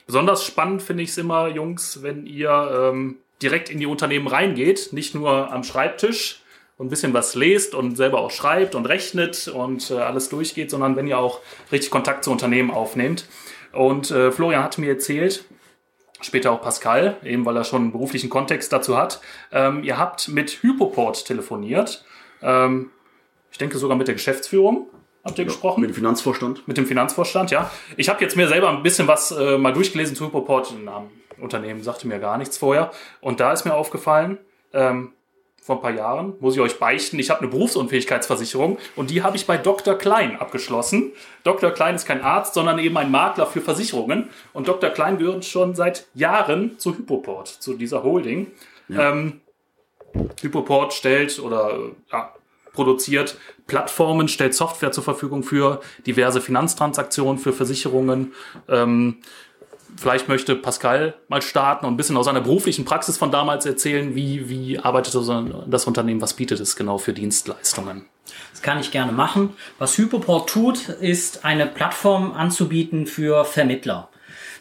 [0.05, 4.89] besonders spannend finde ich es immer, Jungs, wenn ihr ähm, direkt in die Unternehmen reingeht,
[4.91, 6.41] nicht nur am Schreibtisch
[6.77, 10.71] und ein bisschen was lest und selber auch schreibt und rechnet und äh, alles durchgeht,
[10.71, 13.25] sondern wenn ihr auch richtig Kontakt zu Unternehmen aufnehmt.
[13.71, 15.45] Und äh, Florian hat mir erzählt,
[16.21, 19.21] später auch Pascal, eben weil er schon einen beruflichen Kontext dazu hat.
[19.51, 22.03] Ähm, ihr habt mit Hypoport telefoniert.
[22.41, 22.91] Ähm,
[23.51, 24.87] ich denke sogar mit der Geschäftsführung
[25.29, 25.81] habt ihr gesprochen.
[25.81, 26.67] Mit dem Finanzvorstand.
[26.67, 27.71] Mit dem Finanzvorstand, ja.
[27.97, 30.71] Ich habe jetzt mir selber ein bisschen was äh, mal durchgelesen zu Hypoport.
[30.71, 32.91] Der Name Unternehmen sagte mir gar nichts vorher.
[33.21, 34.37] Und da ist mir aufgefallen,
[34.73, 35.13] ähm,
[35.61, 39.35] vor ein paar Jahren, muss ich euch beichten, ich habe eine Berufsunfähigkeitsversicherung und die habe
[39.35, 39.93] ich bei Dr.
[39.95, 41.11] Klein abgeschlossen.
[41.43, 41.69] Dr.
[41.71, 44.29] Klein ist kein Arzt, sondern eben ein Makler für Versicherungen.
[44.51, 44.89] Und Dr.
[44.89, 48.47] Klein gehört schon seit Jahren zu Hypoport, zu dieser Holding.
[48.89, 49.41] Ähm,
[50.41, 52.33] Hypoport stellt oder äh, ja,
[52.73, 58.33] produziert Plattformen, stellt Software zur Verfügung für diverse Finanztransaktionen, für Versicherungen.
[58.67, 59.17] Ähm,
[59.97, 64.15] vielleicht möchte Pascal mal starten und ein bisschen aus seiner beruflichen Praxis von damals erzählen,
[64.15, 68.05] wie, wie arbeitet das Unternehmen, was bietet es genau für Dienstleistungen.
[68.51, 69.53] Das kann ich gerne machen.
[69.77, 74.09] Was Hypoport tut, ist eine Plattform anzubieten für Vermittler.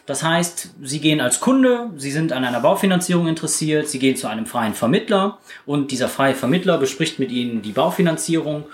[0.09, 4.25] Das heißt, Sie gehen als Kunde, Sie sind an einer Baufinanzierung interessiert, Sie gehen zu
[4.25, 8.65] einem freien Vermittler und dieser freie Vermittler bespricht mit Ihnen die Baufinanzierung,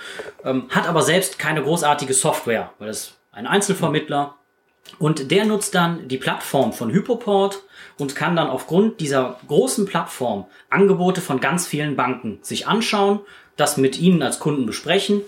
[0.46, 4.36] ähm, hat aber selbst keine großartige Software, weil das ist ein Einzelvermittler
[4.98, 7.64] und der nutzt dann die Plattform von Hypoport
[7.98, 13.20] und kann dann aufgrund dieser großen Plattform Angebote von ganz vielen Banken sich anschauen,
[13.58, 15.20] das mit Ihnen als Kunden besprechen.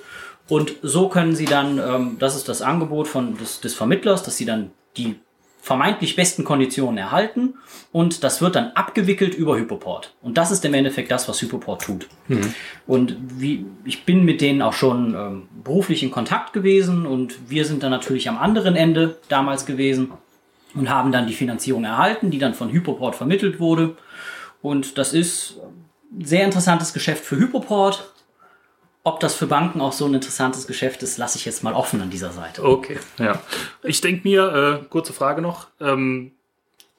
[0.47, 4.37] Und so können Sie dann, ähm, das ist das Angebot von, des, des Vermittlers, dass
[4.37, 5.19] Sie dann die
[5.67, 7.55] vermeintlich besten Konditionen erhalten
[7.91, 10.13] und das wird dann abgewickelt über Hypoport.
[10.21, 12.07] Und das ist im Endeffekt das, was Hypoport tut.
[12.87, 17.65] Und wie, ich bin mit denen auch schon ähm, beruflich in Kontakt gewesen und wir
[17.65, 20.13] sind dann natürlich am anderen Ende damals gewesen
[20.73, 23.97] und haben dann die Finanzierung erhalten, die dann von Hypoport vermittelt wurde.
[24.61, 25.57] Und das ist
[26.13, 28.13] ein sehr interessantes Geschäft für Hypoport.
[29.07, 32.01] Ob das für Banken auch so ein interessantes Geschäft ist, lasse ich jetzt mal offen
[32.01, 32.61] an dieser Seite.
[32.65, 33.41] Okay, ja.
[33.83, 36.33] Ich denke mir, äh, kurze Frage noch, ähm,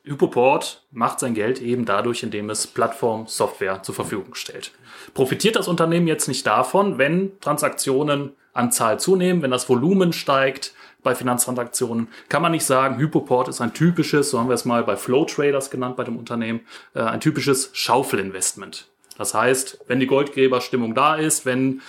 [0.05, 4.73] Hypoport macht sein Geld eben dadurch, indem es Plattform-Software zur Verfügung stellt.
[5.12, 10.73] Profitiert das Unternehmen jetzt nicht davon, wenn Transaktionen an Zahl zunehmen, wenn das Volumen steigt
[11.03, 14.83] bei Finanztransaktionen, kann man nicht sagen, Hypoport ist ein typisches, so haben wir es mal
[14.83, 16.61] bei Flow Traders genannt bei dem Unternehmen,
[16.94, 18.88] äh, ein typisches Schaufelinvestment.
[19.19, 21.83] Das heißt, wenn die Goldgräberstimmung da ist, wenn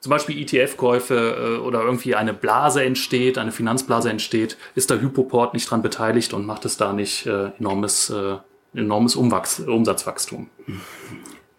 [0.00, 5.52] zum Beispiel ETF-Käufe äh, oder irgendwie eine Blase entsteht, eine Finanzblase entsteht, ist der Hypoport
[5.52, 8.36] nicht dran beteiligt und macht es da nicht äh, enormes, äh,
[8.72, 10.48] enormes Umwachs Umsatzwachstum.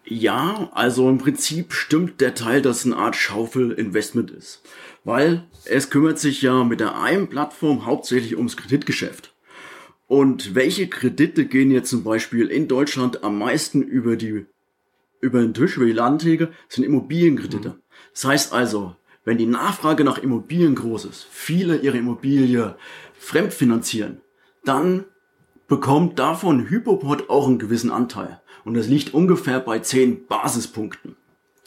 [0.04, 4.62] Ja, also im Prinzip stimmt der Teil, dass es eine Art Schaufel-Investment ist.
[5.04, 9.32] Weil es kümmert sich ja mit der einen Plattform hauptsächlich ums Kreditgeschäft.
[10.08, 14.46] Und welche Kredite gehen jetzt zum Beispiel in Deutschland am meisten über die
[15.22, 17.78] über den Tisch, über die Ladenträger, sind Immobilienkredite.
[18.12, 22.76] Das heißt also, wenn die Nachfrage nach Immobilien groß ist, viele ihre Immobilie
[23.18, 24.20] fremdfinanzieren,
[24.64, 25.04] dann
[25.68, 28.42] bekommt davon Hypoport auch einen gewissen Anteil.
[28.64, 31.16] Und das liegt ungefähr bei 10 Basispunkten.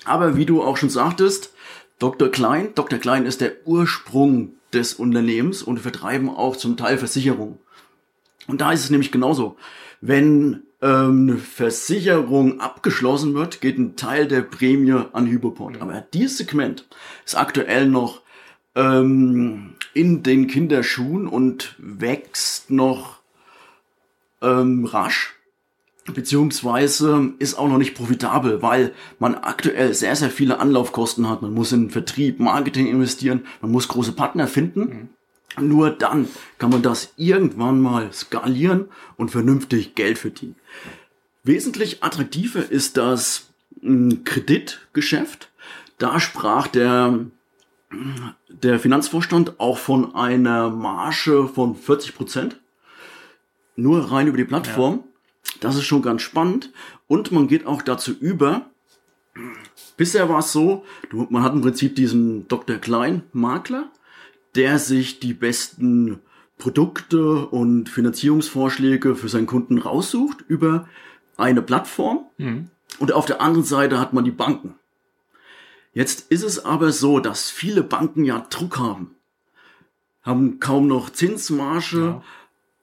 [0.04, 1.54] Aber wie du auch schon sagtest,
[1.98, 2.30] Dr.
[2.30, 3.00] Klein, Dr.
[3.00, 7.58] Klein ist der Ursprung des Unternehmens und vertreiben auch zum Teil Versicherungen.
[8.48, 9.56] Und da ist es nämlich genauso.
[10.02, 15.82] Wenn ähm, eine Versicherung abgeschlossen wird, geht ein Teil der Prämie an Hypoport.
[15.82, 16.88] Aber dieses Segment
[17.26, 18.22] ist aktuell noch
[18.76, 23.20] ähm, in den Kinderschuhen und wächst noch
[24.44, 25.34] ähm, rasch
[26.14, 31.42] beziehungsweise ist auch noch nicht profitabel, weil man aktuell sehr, sehr viele Anlaufkosten hat.
[31.42, 35.10] Man muss in Vertrieb, Marketing investieren, man muss große Partner finden.
[35.60, 40.56] Nur dann kann man das irgendwann mal skalieren und vernünftig Geld verdienen.
[41.44, 43.50] Wesentlich attraktiver ist das
[43.82, 45.50] mm, Kreditgeschäft.
[45.98, 47.20] Da sprach der,
[48.50, 52.60] der Finanzvorstand auch von einer Marge von 40 Prozent.
[53.76, 55.04] Nur rein über die Plattform.
[55.62, 56.72] Das ist schon ganz spannend.
[57.08, 58.70] Und man geht auch dazu über.
[59.98, 62.78] Bisher war es so, man hat im Prinzip diesen Dr.
[62.78, 63.90] Klein Makler,
[64.56, 66.20] der sich die besten
[66.58, 70.88] Produkte und Finanzierungsvorschläge für seinen Kunden raussucht über
[71.38, 72.26] eine Plattform.
[73.00, 74.76] Und auf der anderen Seite hat man die Banken.
[75.94, 79.12] Jetzt ist es aber so, dass viele Banken ja Druck haben.
[80.22, 82.24] Haben kaum noch Zinsmarge, Ja.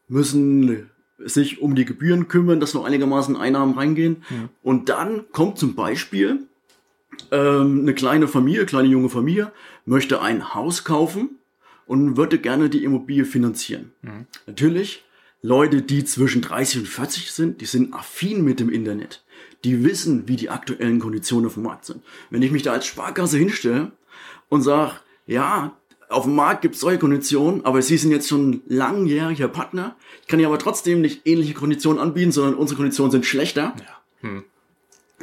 [0.08, 4.22] müssen sich um die Gebühren kümmern, dass noch einigermaßen Einnahmen reingehen.
[4.62, 6.46] Und dann kommt zum Beispiel
[7.30, 9.52] ähm, eine kleine Familie, kleine junge Familie,
[9.86, 11.38] möchte ein Haus kaufen
[11.86, 13.92] und würde gerne die Immobilie finanzieren.
[14.46, 15.04] Natürlich,
[15.42, 19.24] Leute, die zwischen 30 und 40 sind, die sind affin mit dem Internet.
[19.64, 22.02] Die wissen, wie die aktuellen Konditionen auf dem Markt sind.
[22.30, 23.92] Wenn ich mich da als Sparkasse hinstelle
[24.48, 24.92] und sage,
[25.26, 25.76] ja,
[26.08, 29.96] auf dem Markt gibt es solche Konditionen, aber Sie sind jetzt schon langjähriger Partner.
[30.20, 33.74] Ich kann Ihnen aber trotzdem nicht ähnliche Konditionen anbieten, sondern unsere Konditionen sind schlechter.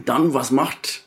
[0.05, 1.05] Dann, was macht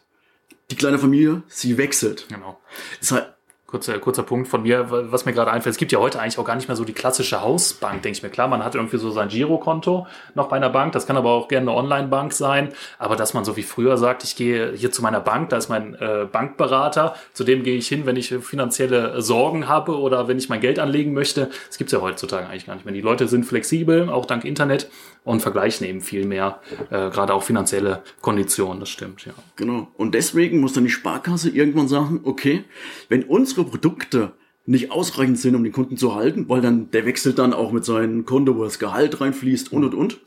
[0.70, 1.42] die kleine Familie?
[1.48, 2.26] Sie wechselt.
[2.28, 2.60] Genau.
[3.00, 3.34] Ist halt,
[3.72, 5.72] Kurzer, kurzer Punkt von mir, was mir gerade einfällt.
[5.72, 8.22] Es gibt ja heute eigentlich auch gar nicht mehr so die klassische Hausbank, denke ich
[8.22, 8.28] mir.
[8.28, 10.92] Klar, man hat irgendwie so sein Girokonto noch bei einer Bank.
[10.92, 12.68] Das kann aber auch gerne eine Online-Bank sein.
[12.98, 15.70] Aber dass man so wie früher sagt, ich gehe hier zu meiner Bank, da ist
[15.70, 17.14] mein äh, Bankberater.
[17.32, 20.78] Zu dem gehe ich hin, wenn ich finanzielle Sorgen habe oder wenn ich mein Geld
[20.78, 21.48] anlegen möchte.
[21.68, 22.92] Das gibt's ja heutzutage eigentlich gar nicht mehr.
[22.92, 24.90] Die Leute sind flexibel, auch dank Internet
[25.24, 28.80] und vergleichen eben viel mehr, äh, gerade auch finanzielle Konditionen.
[28.80, 29.35] Das stimmt, ja.
[29.56, 29.88] Genau.
[29.96, 32.64] Und deswegen muss dann die Sparkasse irgendwann sagen, okay,
[33.08, 34.32] wenn unsere Produkte
[34.64, 37.85] nicht ausreichend sind, um den Kunden zu halten, weil dann der wechselt dann auch mit
[37.85, 40.20] seinem Konto, wo das Gehalt reinfließt und und und,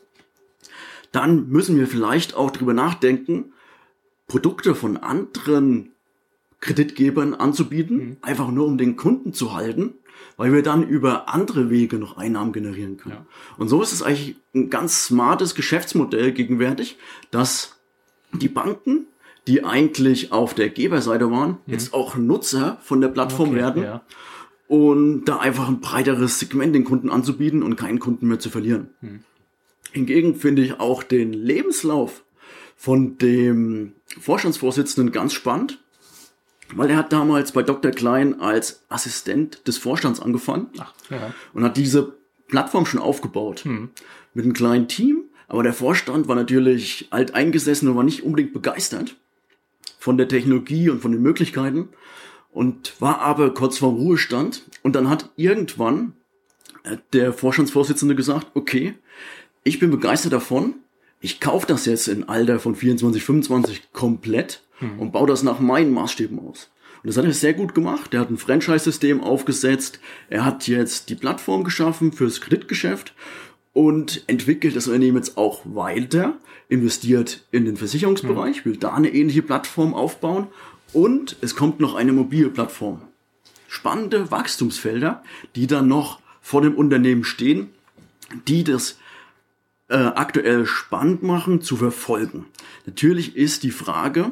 [1.12, 3.53] dann müssen wir vielleicht auch drüber nachdenken,
[4.27, 5.94] Produkte von anderen
[6.65, 9.93] Kreditgebern anzubieten, einfach nur um den Kunden zu halten,
[10.36, 13.15] weil wir dann über andere Wege noch Einnahmen generieren können.
[13.15, 13.25] Ja.
[13.58, 16.97] Und so ist es eigentlich ein ganz smartes Geschäftsmodell gegenwärtig,
[17.30, 17.78] dass
[18.34, 19.06] die Banken,
[19.47, 24.01] die eigentlich auf der Geberseite waren, jetzt auch Nutzer von der Plattform Okay, werden Ja.
[24.67, 28.89] und da einfach ein breiteres Segment den Kunden anzubieten und keinen Kunden mehr zu verlieren.
[29.91, 32.23] Hingegen finde ich auch den Lebenslauf
[32.75, 35.80] von dem Vorstandsvorsitzenden ganz spannend,
[36.73, 37.91] weil er hat damals bei Dr.
[37.91, 41.34] Klein als Assistent des Vorstands angefangen Ach, ja.
[41.54, 42.15] und hat diese
[42.47, 43.63] Plattform schon aufgebaut
[44.34, 45.23] mit einem kleinen Team.
[45.47, 49.15] Aber der Vorstand war natürlich alteingesessen und war nicht unbedingt begeistert
[49.99, 51.89] von der Technologie und von den Möglichkeiten
[52.51, 54.63] und war aber kurz vor Ruhestand.
[54.82, 56.13] Und dann hat irgendwann
[56.84, 58.95] äh, der Vorstandsvorsitzende gesagt, okay,
[59.63, 60.75] ich bin begeistert davon,
[61.21, 64.62] ich kaufe das jetzt in Alter von 24, 25 komplett
[64.97, 66.69] und baue das nach meinen Maßstäben aus.
[67.03, 68.13] Und das hat er sehr gut gemacht.
[68.13, 69.99] Er hat ein Franchise-System aufgesetzt.
[70.29, 73.13] Er hat jetzt die Plattform geschaffen fürs Kreditgeschäft
[73.73, 76.38] und entwickelt das Unternehmen jetzt auch weiter,
[76.69, 80.47] investiert in den Versicherungsbereich, will da eine ähnliche Plattform aufbauen
[80.93, 83.01] und es kommt noch eine mobile Plattform.
[83.67, 85.21] Spannende Wachstumsfelder,
[85.55, 87.69] die dann noch vor dem Unternehmen stehen,
[88.47, 88.97] die das
[89.89, 92.45] äh, aktuell spannend machen zu verfolgen.
[92.85, 94.31] Natürlich ist die Frage,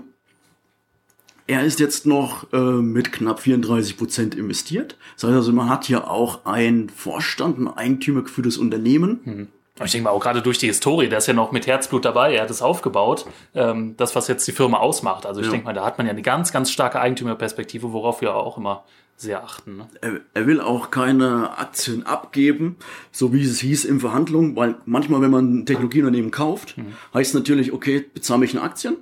[1.48, 4.96] er ist jetzt noch äh, mit knapp 34 Prozent investiert.
[5.16, 9.50] Das heißt also, man hat hier auch einen Vorstand, ein eigentümergeführtes Unternehmen.
[9.76, 12.06] Aber ich denke mal, auch gerade durch die Historie, der ist ja noch mit Herzblut
[12.06, 13.26] dabei, er hat es aufgebaut,
[13.56, 15.26] ähm, das, was jetzt die Firma ausmacht.
[15.26, 15.52] Also ich Ja.
[15.52, 18.84] denke mal, da hat man ja eine ganz, ganz starke Eigentümerperspektive, worauf wir auch immer
[19.16, 19.78] sehr achten.
[19.78, 19.88] Ne?
[20.02, 22.78] Er, er will auch keine Aktien abgeben,
[23.12, 26.76] so wie es hieß in Verhandlungen, weil manchmal, wenn man ein Technologieunternehmen kauft,
[27.14, 28.98] heißt es natürlich, okay, bezahle ich in Aktien.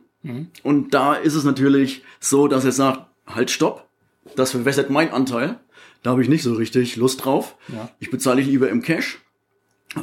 [0.63, 3.87] Und da ist es natürlich so, dass er sagt, halt, stopp,
[4.35, 5.59] das verwässert mein Anteil.
[6.03, 7.55] Da habe ich nicht so richtig Lust drauf.
[7.67, 7.89] Ja.
[7.99, 9.19] Ich bezahle ich lieber im Cash.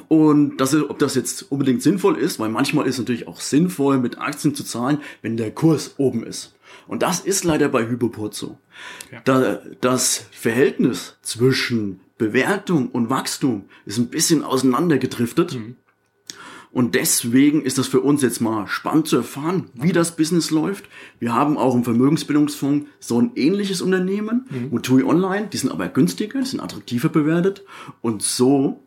[0.08, 3.40] Und das ist, ob das jetzt unbedingt sinnvoll ist, weil manchmal ist es natürlich auch
[3.40, 6.54] sinnvoll, mit Aktien zu zahlen, wenn der Kurs oben ist.
[6.86, 8.58] Und das ist leider bei Hypoport so.
[9.24, 15.52] Da, das Verhältnis zwischen Bewertung und Wachstum ist ein bisschen auseinandergedriftet.
[16.78, 20.84] Und deswegen ist das für uns jetzt mal spannend zu erfahren, wie das Business läuft.
[21.18, 26.38] Wir haben auch im Vermögensbildungsfonds so ein ähnliches Unternehmen, Mutui Online, die sind aber günstiger,
[26.38, 27.64] die sind attraktiver bewertet.
[28.00, 28.78] Und so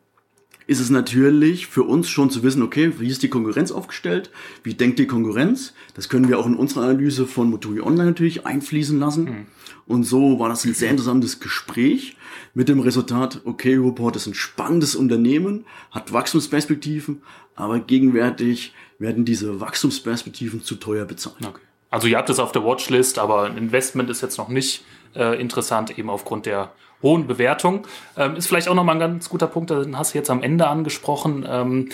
[0.67, 4.31] ist es natürlich für uns schon zu wissen, okay, wie ist die Konkurrenz aufgestellt?
[4.63, 5.73] Wie denkt die Konkurrenz?
[5.93, 9.47] Das können wir auch in unsere Analyse von Motui Online natürlich einfließen lassen.
[9.85, 12.15] Und so war das ein sehr interessantes Gespräch
[12.53, 17.21] mit dem Resultat, okay, Report ist ein spannendes Unternehmen, hat Wachstumsperspektiven,
[17.61, 21.45] aber gegenwärtig werden diese Wachstumsperspektiven zu teuer bezahlt.
[21.45, 21.61] Okay.
[21.89, 24.83] Also ihr habt es auf der Watchlist, aber ein Investment ist jetzt noch nicht
[25.15, 26.71] äh, interessant, eben aufgrund der
[27.03, 27.85] hohen Bewertung.
[28.17, 30.67] Ähm, ist vielleicht auch nochmal ein ganz guter Punkt, den hast du jetzt am Ende
[30.67, 31.45] angesprochen.
[31.47, 31.89] Ähm,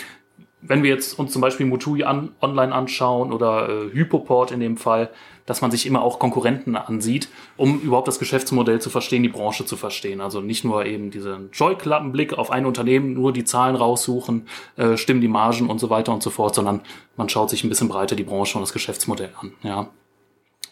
[0.60, 4.76] wenn wir jetzt uns zum Beispiel Mutui an, online anschauen oder äh, Hypoport in dem
[4.76, 5.10] Fall,
[5.46, 9.64] dass man sich immer auch Konkurrenten ansieht, um überhaupt das Geschäftsmodell zu verstehen, die Branche
[9.64, 10.20] zu verstehen.
[10.20, 15.20] Also nicht nur eben diesen Scheuklappenblick auf ein Unternehmen, nur die Zahlen raussuchen, äh, stimmen
[15.20, 16.82] die Margen und so weiter und so fort, sondern
[17.16, 19.52] man schaut sich ein bisschen breiter die Branche und das Geschäftsmodell an.
[19.62, 19.88] Ja.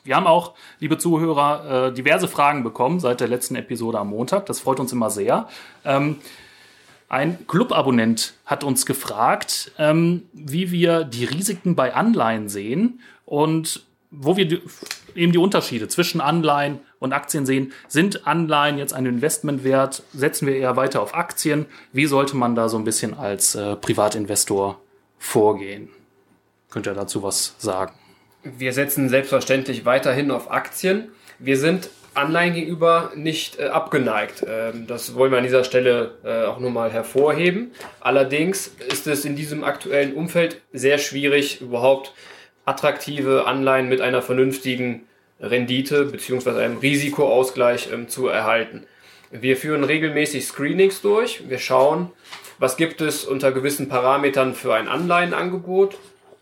[0.04, 4.46] Wir haben auch, liebe Zuhörer, äh, diverse Fragen bekommen seit der letzten Episode am Montag.
[4.46, 5.48] Das freut uns immer sehr.
[5.84, 6.16] Ähm,
[7.08, 14.36] ein Club-Abonnent hat uns gefragt, ähm, wie wir die Risiken bei Anleihen sehen und wo
[14.36, 14.62] wir die,
[15.14, 17.72] eben die Unterschiede zwischen Anleihen und Aktien sehen.
[17.88, 20.02] Sind Anleihen jetzt ein Investment wert?
[20.12, 21.66] Setzen wir eher weiter auf Aktien?
[21.92, 24.80] Wie sollte man da so ein bisschen als äh, Privatinvestor
[25.18, 25.88] vorgehen?
[26.70, 27.94] Könnt ihr dazu was sagen?
[28.42, 31.08] Wir setzen selbstverständlich weiterhin auf Aktien.
[31.38, 34.44] Wir sind Anleihen gegenüber nicht äh, abgeneigt.
[34.48, 37.72] Ähm, das wollen wir an dieser Stelle äh, auch nur mal hervorheben.
[38.00, 42.12] Allerdings ist es in diesem aktuellen Umfeld sehr schwierig, überhaupt
[42.64, 45.06] attraktive Anleihen mit einer vernünftigen
[45.40, 46.60] Rendite bzw.
[46.60, 48.86] einem Risikoausgleich ähm, zu erhalten.
[49.30, 51.48] Wir führen regelmäßig Screenings durch.
[51.48, 52.10] Wir schauen,
[52.58, 55.98] was gibt es unter gewissen Parametern für ein Anleihenangebot.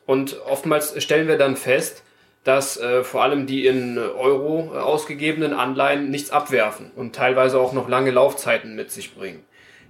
[0.06, 2.02] Und oftmals stellen wir dann fest,
[2.44, 7.72] dass äh, vor allem die in Euro äh, ausgegebenen Anleihen nichts abwerfen und teilweise auch
[7.72, 9.42] noch lange Laufzeiten mit sich bringen.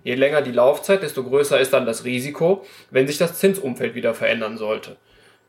[0.05, 4.15] Je länger die Laufzeit, desto größer ist dann das Risiko, wenn sich das Zinsumfeld wieder
[4.15, 4.97] verändern sollte.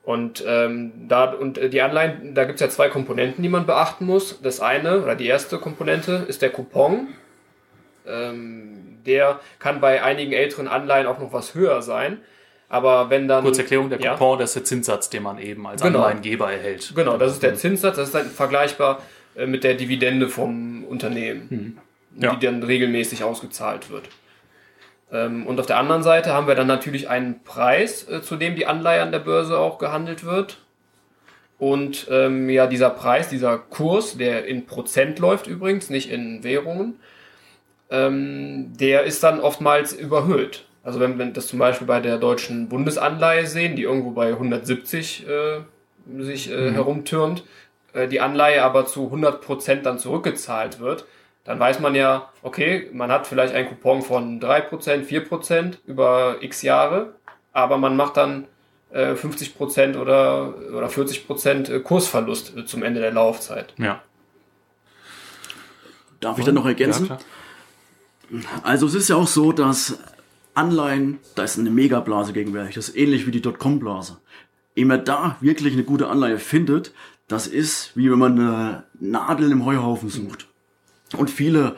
[0.04, 4.06] Und ähm, da und äh, die Anleihen, da gibt's ja zwei Komponenten, die man beachten
[4.06, 4.40] muss.
[4.42, 7.08] Das eine oder die erste Komponente ist der Coupon.
[8.08, 12.20] Ähm, der kann bei einigen älteren Anleihen auch noch was höher sein.
[12.70, 13.44] Aber wenn dann.
[13.44, 14.38] Kurze Erklärung, der Coupon, ja.
[14.38, 16.00] das ist der Zinssatz, den man eben als genau.
[16.00, 16.94] Anleihengeber erhält.
[16.96, 19.02] Genau, das ist der Zinssatz, das ist dann vergleichbar
[19.36, 22.22] äh, mit der Dividende vom Unternehmen, mhm.
[22.24, 22.36] ja.
[22.36, 24.10] die dann regelmäßig ausgezahlt wird.
[25.12, 28.56] Ähm, und auf der anderen Seite haben wir dann natürlich einen Preis, äh, zu dem
[28.56, 30.58] die Anleihe an der Börse auch gehandelt wird.
[31.58, 37.00] Und ähm, ja, dieser Preis, dieser Kurs, der in Prozent läuft übrigens, nicht in Währungen,
[37.90, 40.66] ähm, der ist dann oftmals überhöht.
[40.86, 45.28] Also wenn wir das zum Beispiel bei der deutschen Bundesanleihe sehen, die irgendwo bei 170
[45.28, 45.62] äh,
[46.20, 46.74] sich äh, mhm.
[46.76, 47.44] herumtürmt,
[47.94, 51.06] äh, die Anleihe aber zu 100 Prozent dann zurückgezahlt wird,
[51.44, 56.62] dann weiß man ja, okay, man hat vielleicht einen Coupon von 3%, 4% über x
[56.62, 57.16] Jahre,
[57.52, 58.46] aber man macht dann
[58.92, 63.74] äh, 50% oder, oder 40% äh, Kursverlust äh, zum Ende der Laufzeit.
[63.78, 64.04] Ja.
[66.20, 67.08] Darf ich dann noch ergänzen?
[67.10, 67.18] Ja,
[68.62, 70.00] also es ist ja auch so, dass
[70.56, 72.76] Anleihen, da ist eine Megablase gegenwärtig.
[72.76, 74.18] Das ist ähnlich wie die Dotcom-Blase.
[74.76, 76.94] Ehe man da wirklich eine gute Anleihe findet,
[77.28, 80.48] das ist wie wenn man eine Nadel im Heuhaufen sucht.
[81.18, 81.76] Und viele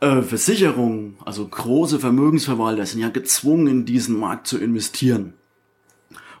[0.00, 5.34] äh, Versicherungen, also große Vermögensverwalter, sind ja gezwungen, in diesen Markt zu investieren.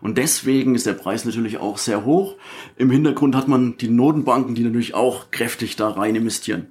[0.00, 2.36] Und deswegen ist der Preis natürlich auch sehr hoch.
[2.76, 6.66] Im Hintergrund hat man die Notenbanken, die natürlich auch kräftig da rein investieren.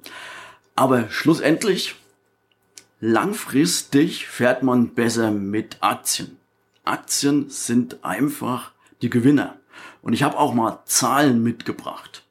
[0.76, 1.96] Aber schlussendlich
[3.06, 6.38] Langfristig fährt man besser mit Aktien.
[6.84, 9.58] Aktien sind einfach die Gewinner.
[10.00, 12.24] Und ich habe auch mal Zahlen mitgebracht.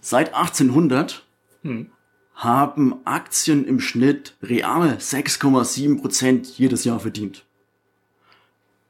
[0.00, 1.24] Seit 1800
[1.62, 1.90] hm.
[2.36, 7.44] haben Aktien im Schnitt real 6,7 Prozent jedes Jahr verdient.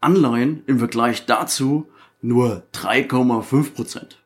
[0.03, 1.89] Anleihen im Vergleich dazu
[2.21, 3.73] nur 3,5%.
[3.73, 4.19] Prozent.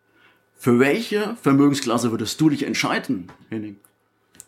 [0.56, 3.76] Für welche Vermögensklasse würdest du dich entscheiden, Henning?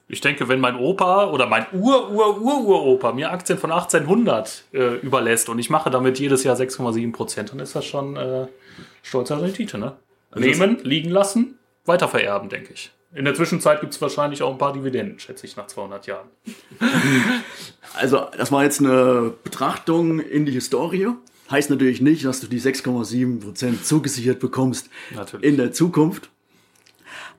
[0.07, 5.59] Ich denke, wenn mein Opa oder mein Ur-Ur-Ur-Uropa mir Aktien von 1800 äh, überlässt und
[5.59, 8.47] ich mache damit jedes Jahr 6,7 Prozent, dann ist das schon äh,
[9.03, 9.79] stolzer Rendite.
[9.79, 9.97] Ne?
[10.31, 12.93] Also Nehmen, liegen lassen, weiter vererben, denke ich.
[13.15, 16.29] In der Zwischenzeit gibt es wahrscheinlich auch ein paar Dividenden, schätze ich, nach 200 Jahren.
[17.97, 21.11] Also, das war jetzt eine Betrachtung in die Historie.
[21.49, 25.47] Heißt natürlich nicht, dass du die 6,7 Prozent zugesichert bekommst natürlich.
[25.47, 26.29] in der Zukunft.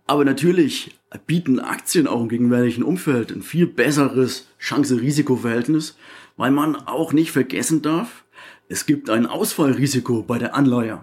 [0.07, 5.97] Aber natürlich bieten Aktien auch im gegenwärtigen Umfeld ein viel besseres Chance-Risiko-Verhältnis,
[6.37, 8.23] weil man auch nicht vergessen darf,
[8.67, 11.01] es gibt ein Ausfallrisiko bei der Anleihe.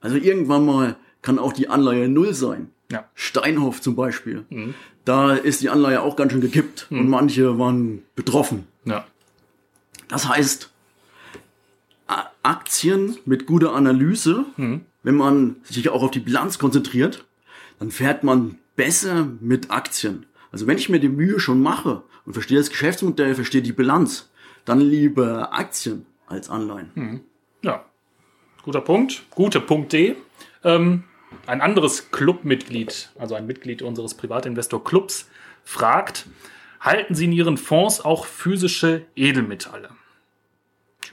[0.00, 2.70] Also irgendwann mal kann auch die Anleihe null sein.
[2.90, 3.08] Ja.
[3.14, 4.44] Steinhoff zum Beispiel.
[4.50, 4.74] Mhm.
[5.04, 7.00] Da ist die Anleihe auch ganz schön gekippt mhm.
[7.00, 8.66] und manche waren betroffen.
[8.84, 9.06] Ja.
[10.08, 10.70] Das heißt,
[12.42, 14.82] Aktien mit guter Analyse, mhm.
[15.02, 17.24] wenn man sich auch auf die Bilanz konzentriert,
[17.80, 20.26] dann fährt man besser mit Aktien.
[20.52, 24.30] Also wenn ich mir die Mühe schon mache und verstehe das Geschäftsmodell, verstehe die Bilanz,
[24.64, 26.90] dann lieber Aktien als Anleihen.
[26.94, 27.20] Hm.
[27.62, 27.84] Ja,
[28.62, 29.24] guter Punkt.
[29.30, 30.16] Gute Punkte.
[30.62, 31.04] Ähm,
[31.46, 35.28] ein anderes Clubmitglied, also ein Mitglied unseres Privatinvestor-Clubs,
[35.64, 36.26] fragt,
[36.80, 39.90] halten Sie in Ihren Fonds auch physische Edelmetalle?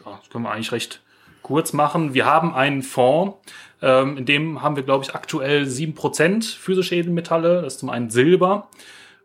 [0.06, 1.02] Ja, das können wir eigentlich recht
[1.44, 2.14] kurz machen.
[2.14, 3.38] Wir haben einen Fonds,
[3.82, 7.62] ähm, in dem haben wir, glaube ich, aktuell 7% physische Edelmetalle.
[7.62, 8.70] Das ist zum einen Silber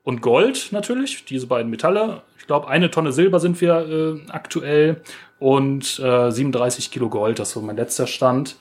[0.05, 2.23] und Gold natürlich, diese beiden Metalle.
[2.39, 5.01] Ich glaube, eine Tonne Silber sind wir äh, aktuell
[5.39, 8.57] und äh, 37 Kilo Gold, das war mein letzter Stand.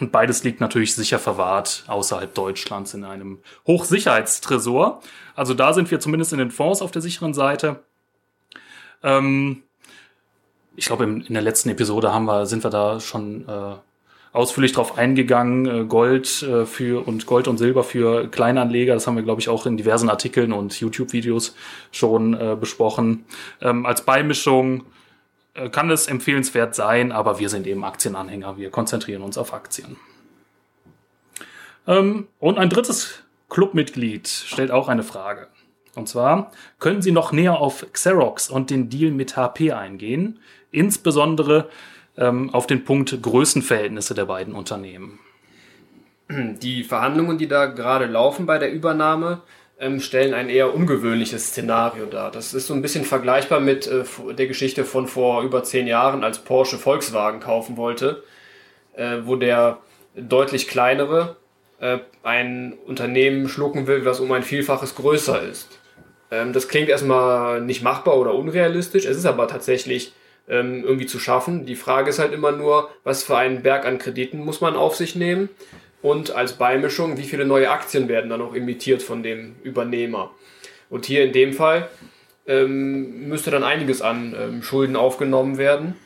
[0.00, 5.00] Und beides liegt natürlich sicher verwahrt außerhalb Deutschlands in einem Hochsicherheitstresor.
[5.34, 7.82] Also da sind wir zumindest in den Fonds auf der sicheren Seite.
[9.02, 9.62] Ähm,
[10.76, 13.74] ich glaube, in der letzten Episode haben wir, sind wir da schon äh,
[14.32, 15.66] ausführlich drauf eingegangen.
[15.66, 19.48] Äh, Gold äh, für und Gold und Silber für Kleinanleger, das haben wir, glaube ich,
[19.48, 21.54] auch in diversen Artikeln und YouTube-Videos
[21.92, 23.24] schon äh, besprochen.
[23.60, 24.84] Ähm, als Beimischung
[25.54, 28.56] äh, kann es empfehlenswert sein, aber wir sind eben Aktienanhänger.
[28.56, 29.96] Wir konzentrieren uns auf Aktien.
[31.86, 35.48] Ähm, und ein drittes Clubmitglied stellt auch eine Frage.
[35.94, 40.38] Und zwar, können Sie noch näher auf Xerox und den Deal mit HP eingehen?
[40.70, 41.68] Insbesondere
[42.18, 45.20] ähm, auf den Punkt Größenverhältnisse der beiden Unternehmen.
[46.28, 49.40] Die Verhandlungen, die da gerade laufen bei der Übernahme,
[49.80, 52.30] ähm, stellen ein eher ungewöhnliches Szenario dar.
[52.30, 54.04] Das ist so ein bisschen vergleichbar mit äh,
[54.34, 58.22] der Geschichte von vor über zehn Jahren, als Porsche Volkswagen kaufen wollte,
[58.94, 59.78] äh, wo der
[60.16, 61.36] deutlich kleinere
[61.80, 65.78] äh, ein Unternehmen schlucken will, was um ein Vielfaches größer ist.
[66.30, 70.12] Ähm, das klingt erstmal nicht machbar oder unrealistisch, es ist aber tatsächlich
[70.48, 71.66] ähm, irgendwie zu schaffen.
[71.66, 74.96] Die Frage ist halt immer nur, was für einen Berg an Krediten muss man auf
[74.96, 75.48] sich nehmen
[76.02, 80.30] und als Beimischung, wie viele neue Aktien werden dann auch emittiert von dem Übernehmer.
[80.90, 81.88] Und hier in dem Fall
[82.46, 85.96] ähm, müsste dann einiges an ähm, Schulden aufgenommen werden.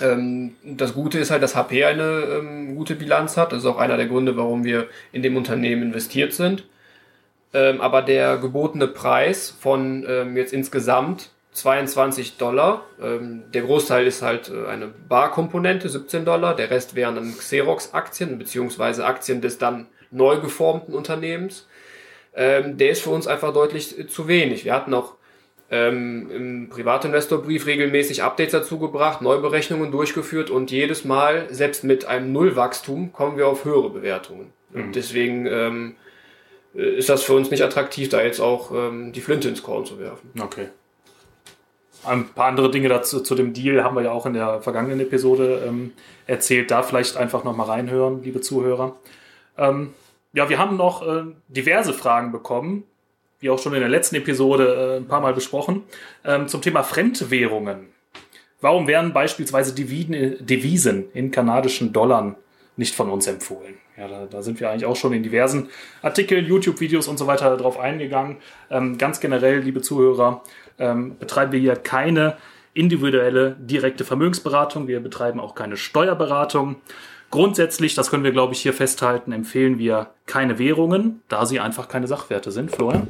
[0.00, 3.52] Ähm, das Gute ist halt, dass HP eine ähm, gute Bilanz hat.
[3.52, 6.64] Das ist auch einer der Gründe, warum wir in dem Unternehmen investiert sind.
[7.52, 12.84] Ähm, aber der gebotene Preis von ähm, jetzt insgesamt 22 Dollar.
[13.00, 16.54] Ähm, der Großteil ist halt äh, eine Barkomponente, 17 Dollar.
[16.54, 21.66] Der Rest wären dann Xerox-Aktien beziehungsweise Aktien des dann neu geformten Unternehmens.
[22.34, 24.66] Ähm, der ist für uns einfach deutlich äh, zu wenig.
[24.66, 25.14] Wir hatten auch
[25.70, 32.32] ähm, im Privatinvestorbrief regelmäßig Updates dazu gebracht, Neuberechnungen durchgeführt und jedes Mal, selbst mit einem
[32.32, 34.52] Nullwachstum, kommen wir auf höhere Bewertungen.
[34.72, 34.82] Mhm.
[34.82, 35.96] Und deswegen ähm,
[36.74, 39.86] äh, ist das für uns nicht attraktiv, da jetzt auch ähm, die Flinte ins Korn
[39.86, 40.30] zu werfen.
[40.38, 40.68] Okay.
[42.06, 45.00] Ein paar andere Dinge dazu zu dem Deal haben wir ja auch in der vergangenen
[45.00, 45.92] Episode ähm,
[46.26, 46.70] erzählt.
[46.70, 48.96] Da vielleicht einfach nochmal reinhören, liebe Zuhörer.
[49.58, 49.94] Ähm,
[50.32, 52.84] ja, wir haben noch äh, diverse Fragen bekommen,
[53.40, 55.82] wie auch schon in der letzten Episode äh, ein paar Mal besprochen,
[56.24, 57.88] ähm, zum Thema Fremdwährungen.
[58.60, 62.36] Warum werden beispielsweise Devisen, Devisen in kanadischen Dollar
[62.76, 63.74] nicht von uns empfohlen?
[63.96, 65.70] Ja, da, da, sind wir eigentlich auch schon in diversen
[66.02, 68.36] Artikeln, YouTube-Videos und so weiter drauf eingegangen.
[68.70, 70.42] Ähm, ganz generell, liebe Zuhörer,
[70.78, 72.36] ähm, betreiben wir hier keine
[72.74, 74.86] individuelle direkte Vermögensberatung.
[74.88, 76.76] Wir betreiben auch keine Steuerberatung.
[77.30, 81.88] Grundsätzlich, das können wir, glaube ich, hier festhalten, empfehlen wir keine Währungen, da sie einfach
[81.88, 82.70] keine Sachwerte sind.
[82.70, 83.08] Florian?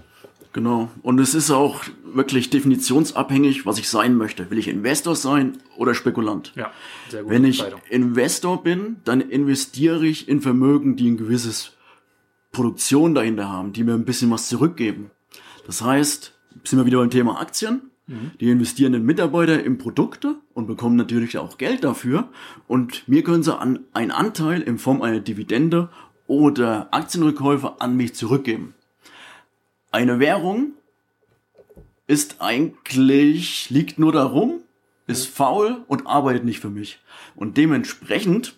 [0.52, 0.88] Genau.
[1.02, 4.50] Und es ist auch wirklich definitionsabhängig, was ich sein möchte.
[4.50, 6.52] Will ich Investor sein oder Spekulant?
[6.56, 6.70] Ja,
[7.10, 7.30] sehr gut.
[7.30, 11.72] Wenn ich Investor bin, dann investiere ich in Vermögen, die ein gewisses
[12.52, 15.10] Produktion dahinter haben, die mir ein bisschen was zurückgeben.
[15.66, 16.32] Das heißt,
[16.64, 17.90] sind wir wieder beim Thema Aktien.
[18.07, 18.32] Mhm.
[18.40, 22.28] Die investieren in Mitarbeiter in Produkte und bekommen natürlich auch Geld dafür.
[22.68, 25.88] Und mir können sie an einen Anteil in Form einer Dividende
[26.26, 28.74] oder Aktienrückkäufe an mich zurückgeben.
[29.90, 30.72] Eine Währung
[32.07, 34.61] ist eigentlich, liegt nur darum,
[35.07, 37.01] ist faul und arbeitet nicht für mich.
[37.34, 38.57] Und dementsprechend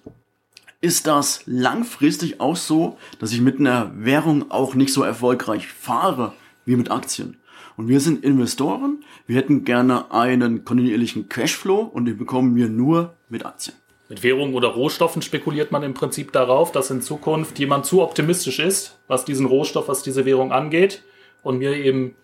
[0.81, 6.35] ist das langfristig auch so, dass ich mit einer Währung auch nicht so erfolgreich fahre
[6.65, 7.38] wie mit Aktien.
[7.79, 9.05] Und wir sind Investoren.
[9.29, 13.77] Wir hätten gerne einen kontinuierlichen Cashflow und den bekommen wir nur mit Aktien.
[14.09, 18.59] Mit Währungen oder Rohstoffen spekuliert man im Prinzip darauf, dass in Zukunft jemand zu optimistisch
[18.59, 21.05] ist, was diesen Rohstoff, was diese Währung angeht
[21.45, 22.17] und mir eben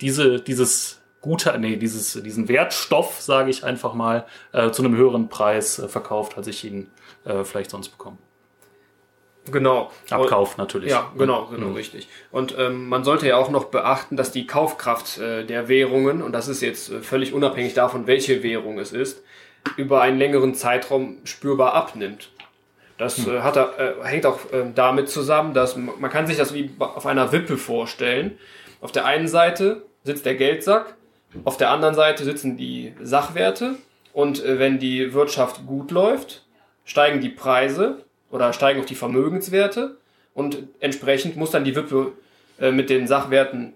[0.00, 5.28] diese, dieses gute, nee, dieses, diesen Wertstoff, sage ich einfach mal, äh, zu einem höheren
[5.28, 6.88] Preis äh, verkauft, als ich ihn
[7.26, 8.16] äh, vielleicht sonst bekomme.
[9.50, 9.90] Genau.
[10.10, 10.90] Abkauf natürlich.
[10.90, 11.74] Ja, genau, genau, mhm.
[11.74, 12.08] richtig.
[12.30, 16.32] Und ähm, man sollte ja auch noch beachten, dass die Kaufkraft äh, der Währungen, und
[16.32, 19.22] das ist jetzt äh, völlig unabhängig davon, welche Währung es ist,
[19.76, 22.30] über einen längeren Zeitraum spürbar abnimmt.
[22.98, 23.36] Das mhm.
[23.36, 26.70] äh, hat, äh, hängt auch äh, damit zusammen, dass man, man kann sich das wie
[26.78, 28.38] auf einer Wippe vorstellen.
[28.80, 30.94] Auf der einen Seite sitzt der Geldsack,
[31.44, 33.76] auf der anderen Seite sitzen die Sachwerte.
[34.12, 36.44] Und äh, wenn die Wirtschaft gut läuft,
[36.84, 38.05] steigen die Preise
[38.36, 39.96] oder steigen auch die Vermögenswerte
[40.34, 42.12] und entsprechend muss dann die Wippe
[42.60, 43.72] äh, mit den Sachwerten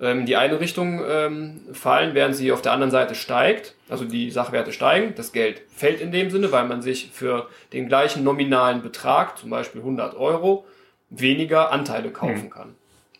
[0.00, 3.74] ähm, in die eine Richtung ähm, fallen, während sie auf der anderen Seite steigt.
[3.88, 7.88] Also die Sachwerte steigen, das Geld fällt in dem Sinne, weil man sich für den
[7.88, 10.64] gleichen nominalen Betrag, zum Beispiel 100 Euro,
[11.10, 12.74] weniger Anteile kaufen kann.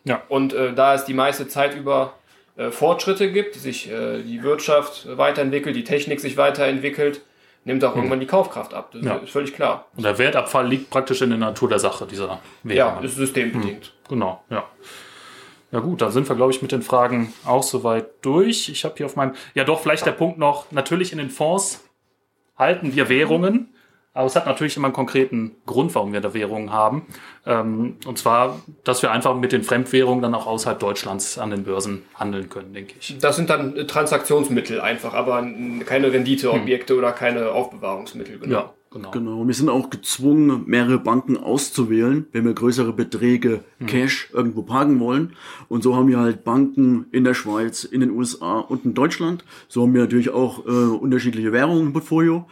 [0.05, 0.22] Ja.
[0.28, 2.14] Und äh, da es die meiste Zeit über
[2.57, 7.22] äh, Fortschritte gibt, sich äh, die Wirtschaft weiterentwickelt, die Technik sich weiterentwickelt,
[7.67, 8.91] nimmt auch irgendwann die Kaufkraft ab.
[8.93, 9.17] Das Ja.
[9.17, 9.87] ist völlig klar.
[9.97, 12.95] Und der Wertabfall liegt praktisch in der Natur der Sache dieser Währung.
[12.95, 13.93] Ja, ist systembedingt.
[14.09, 14.64] Genau, ja.
[15.73, 18.69] Ja gut, dann sind wir, glaube ich, mit den Fragen auch soweit durch.
[18.69, 21.85] Ich habe hier auf meinem, ja doch, vielleicht der Punkt noch, natürlich in den Fonds
[22.57, 23.75] halten wir Währungen,
[24.17, 27.03] aber es hat natürlich immer einen konkreten Grund, warum wir da Währungen haben.
[27.45, 31.64] Ähm, und zwar, dass wir einfach mit den Fremdwährungen dann auch außerhalb Deutschlands an den
[31.64, 33.19] Börsen handeln können, denke ich.
[33.21, 35.47] Das sind dann äh, Transaktionsmittel einfach, aber
[35.85, 38.39] keine Renditeobjekte oder keine Aufbewahrungsmittel.
[38.39, 38.55] Genau.
[38.55, 39.11] Ja, genau.
[39.11, 44.99] Genau, wir sind auch gezwungen, mehrere Banken auszuwählen, wenn wir größere Beträge Cash irgendwo parken
[44.99, 45.35] wollen.
[45.69, 49.45] Und so haben wir halt Banken in der Schweiz, in den USA und in Deutschland.
[49.69, 52.47] So haben wir natürlich auch äh, unterschiedliche Währungen im Portfolio.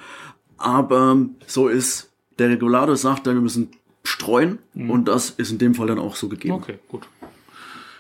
[0.59, 3.71] Aber so ist, der Regulator sagt, dann, wir müssen
[4.03, 4.59] streuen.
[4.75, 6.55] Und das ist in dem Fall dann auch so gegeben.
[6.55, 7.07] Okay, gut.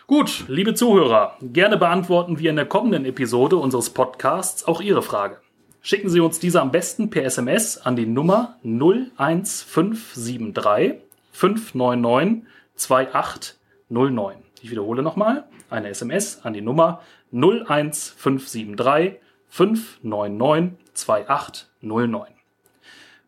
[0.07, 5.39] Gut, liebe Zuhörer, gerne beantworten wir in der kommenden Episode unseres Podcasts auch Ihre Frage.
[5.81, 10.97] Schicken Sie uns diese am besten per SMS an die Nummer 01573
[11.33, 12.45] 599
[12.77, 14.37] 2809.
[14.61, 17.01] Ich wiederhole nochmal, eine SMS an die Nummer
[17.33, 19.15] 01573
[19.49, 22.34] 599 2809.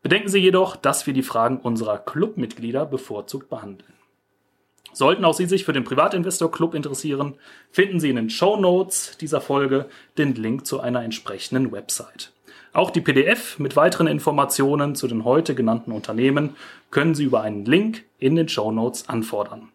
[0.06, 3.92] Bedenken Sie jedoch, dass wir die Fragen unserer Clubmitglieder bevorzugt behandeln.
[4.92, 7.34] Sollten auch Sie sich für den Privatinvestor Club interessieren,
[7.72, 9.86] finden Sie in den Show Notes dieser Folge
[10.16, 12.30] den Link zu einer entsprechenden Website.
[12.72, 16.54] Auch die PDF mit weiteren Informationen zu den heute genannten Unternehmen
[16.92, 19.72] können Sie über einen Link in den Show Notes anfordern.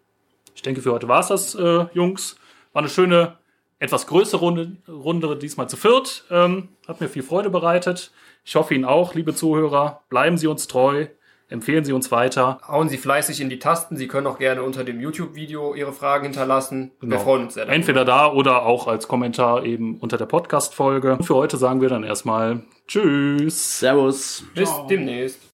[0.55, 2.37] Ich denke, für heute war es das, äh, Jungs.
[2.71, 3.37] War eine schöne,
[3.79, 6.23] etwas größere Runde, Runde diesmal zu viert.
[6.31, 8.13] Ähm, hat mir viel Freude bereitet.
[8.43, 10.01] Ich hoffe Ihnen auch, liebe Zuhörer.
[10.09, 11.07] Bleiben Sie uns treu.
[11.47, 12.59] Empfehlen Sie uns weiter.
[12.65, 13.97] Hauen Sie fleißig in die Tasten.
[13.97, 16.91] Sie können auch gerne unter dem YouTube-Video Ihre Fragen hinterlassen.
[17.01, 17.21] Wir Genau.
[17.21, 17.65] freuen uns sehr.
[17.65, 17.75] darüber.
[17.75, 21.17] Entweder da oder auch als Kommentar eben unter der Podcast-Folge.
[21.21, 23.79] Für heute sagen wir dann erstmal Tschüss.
[23.79, 24.45] Servus.
[24.55, 25.41] Bis demnächst.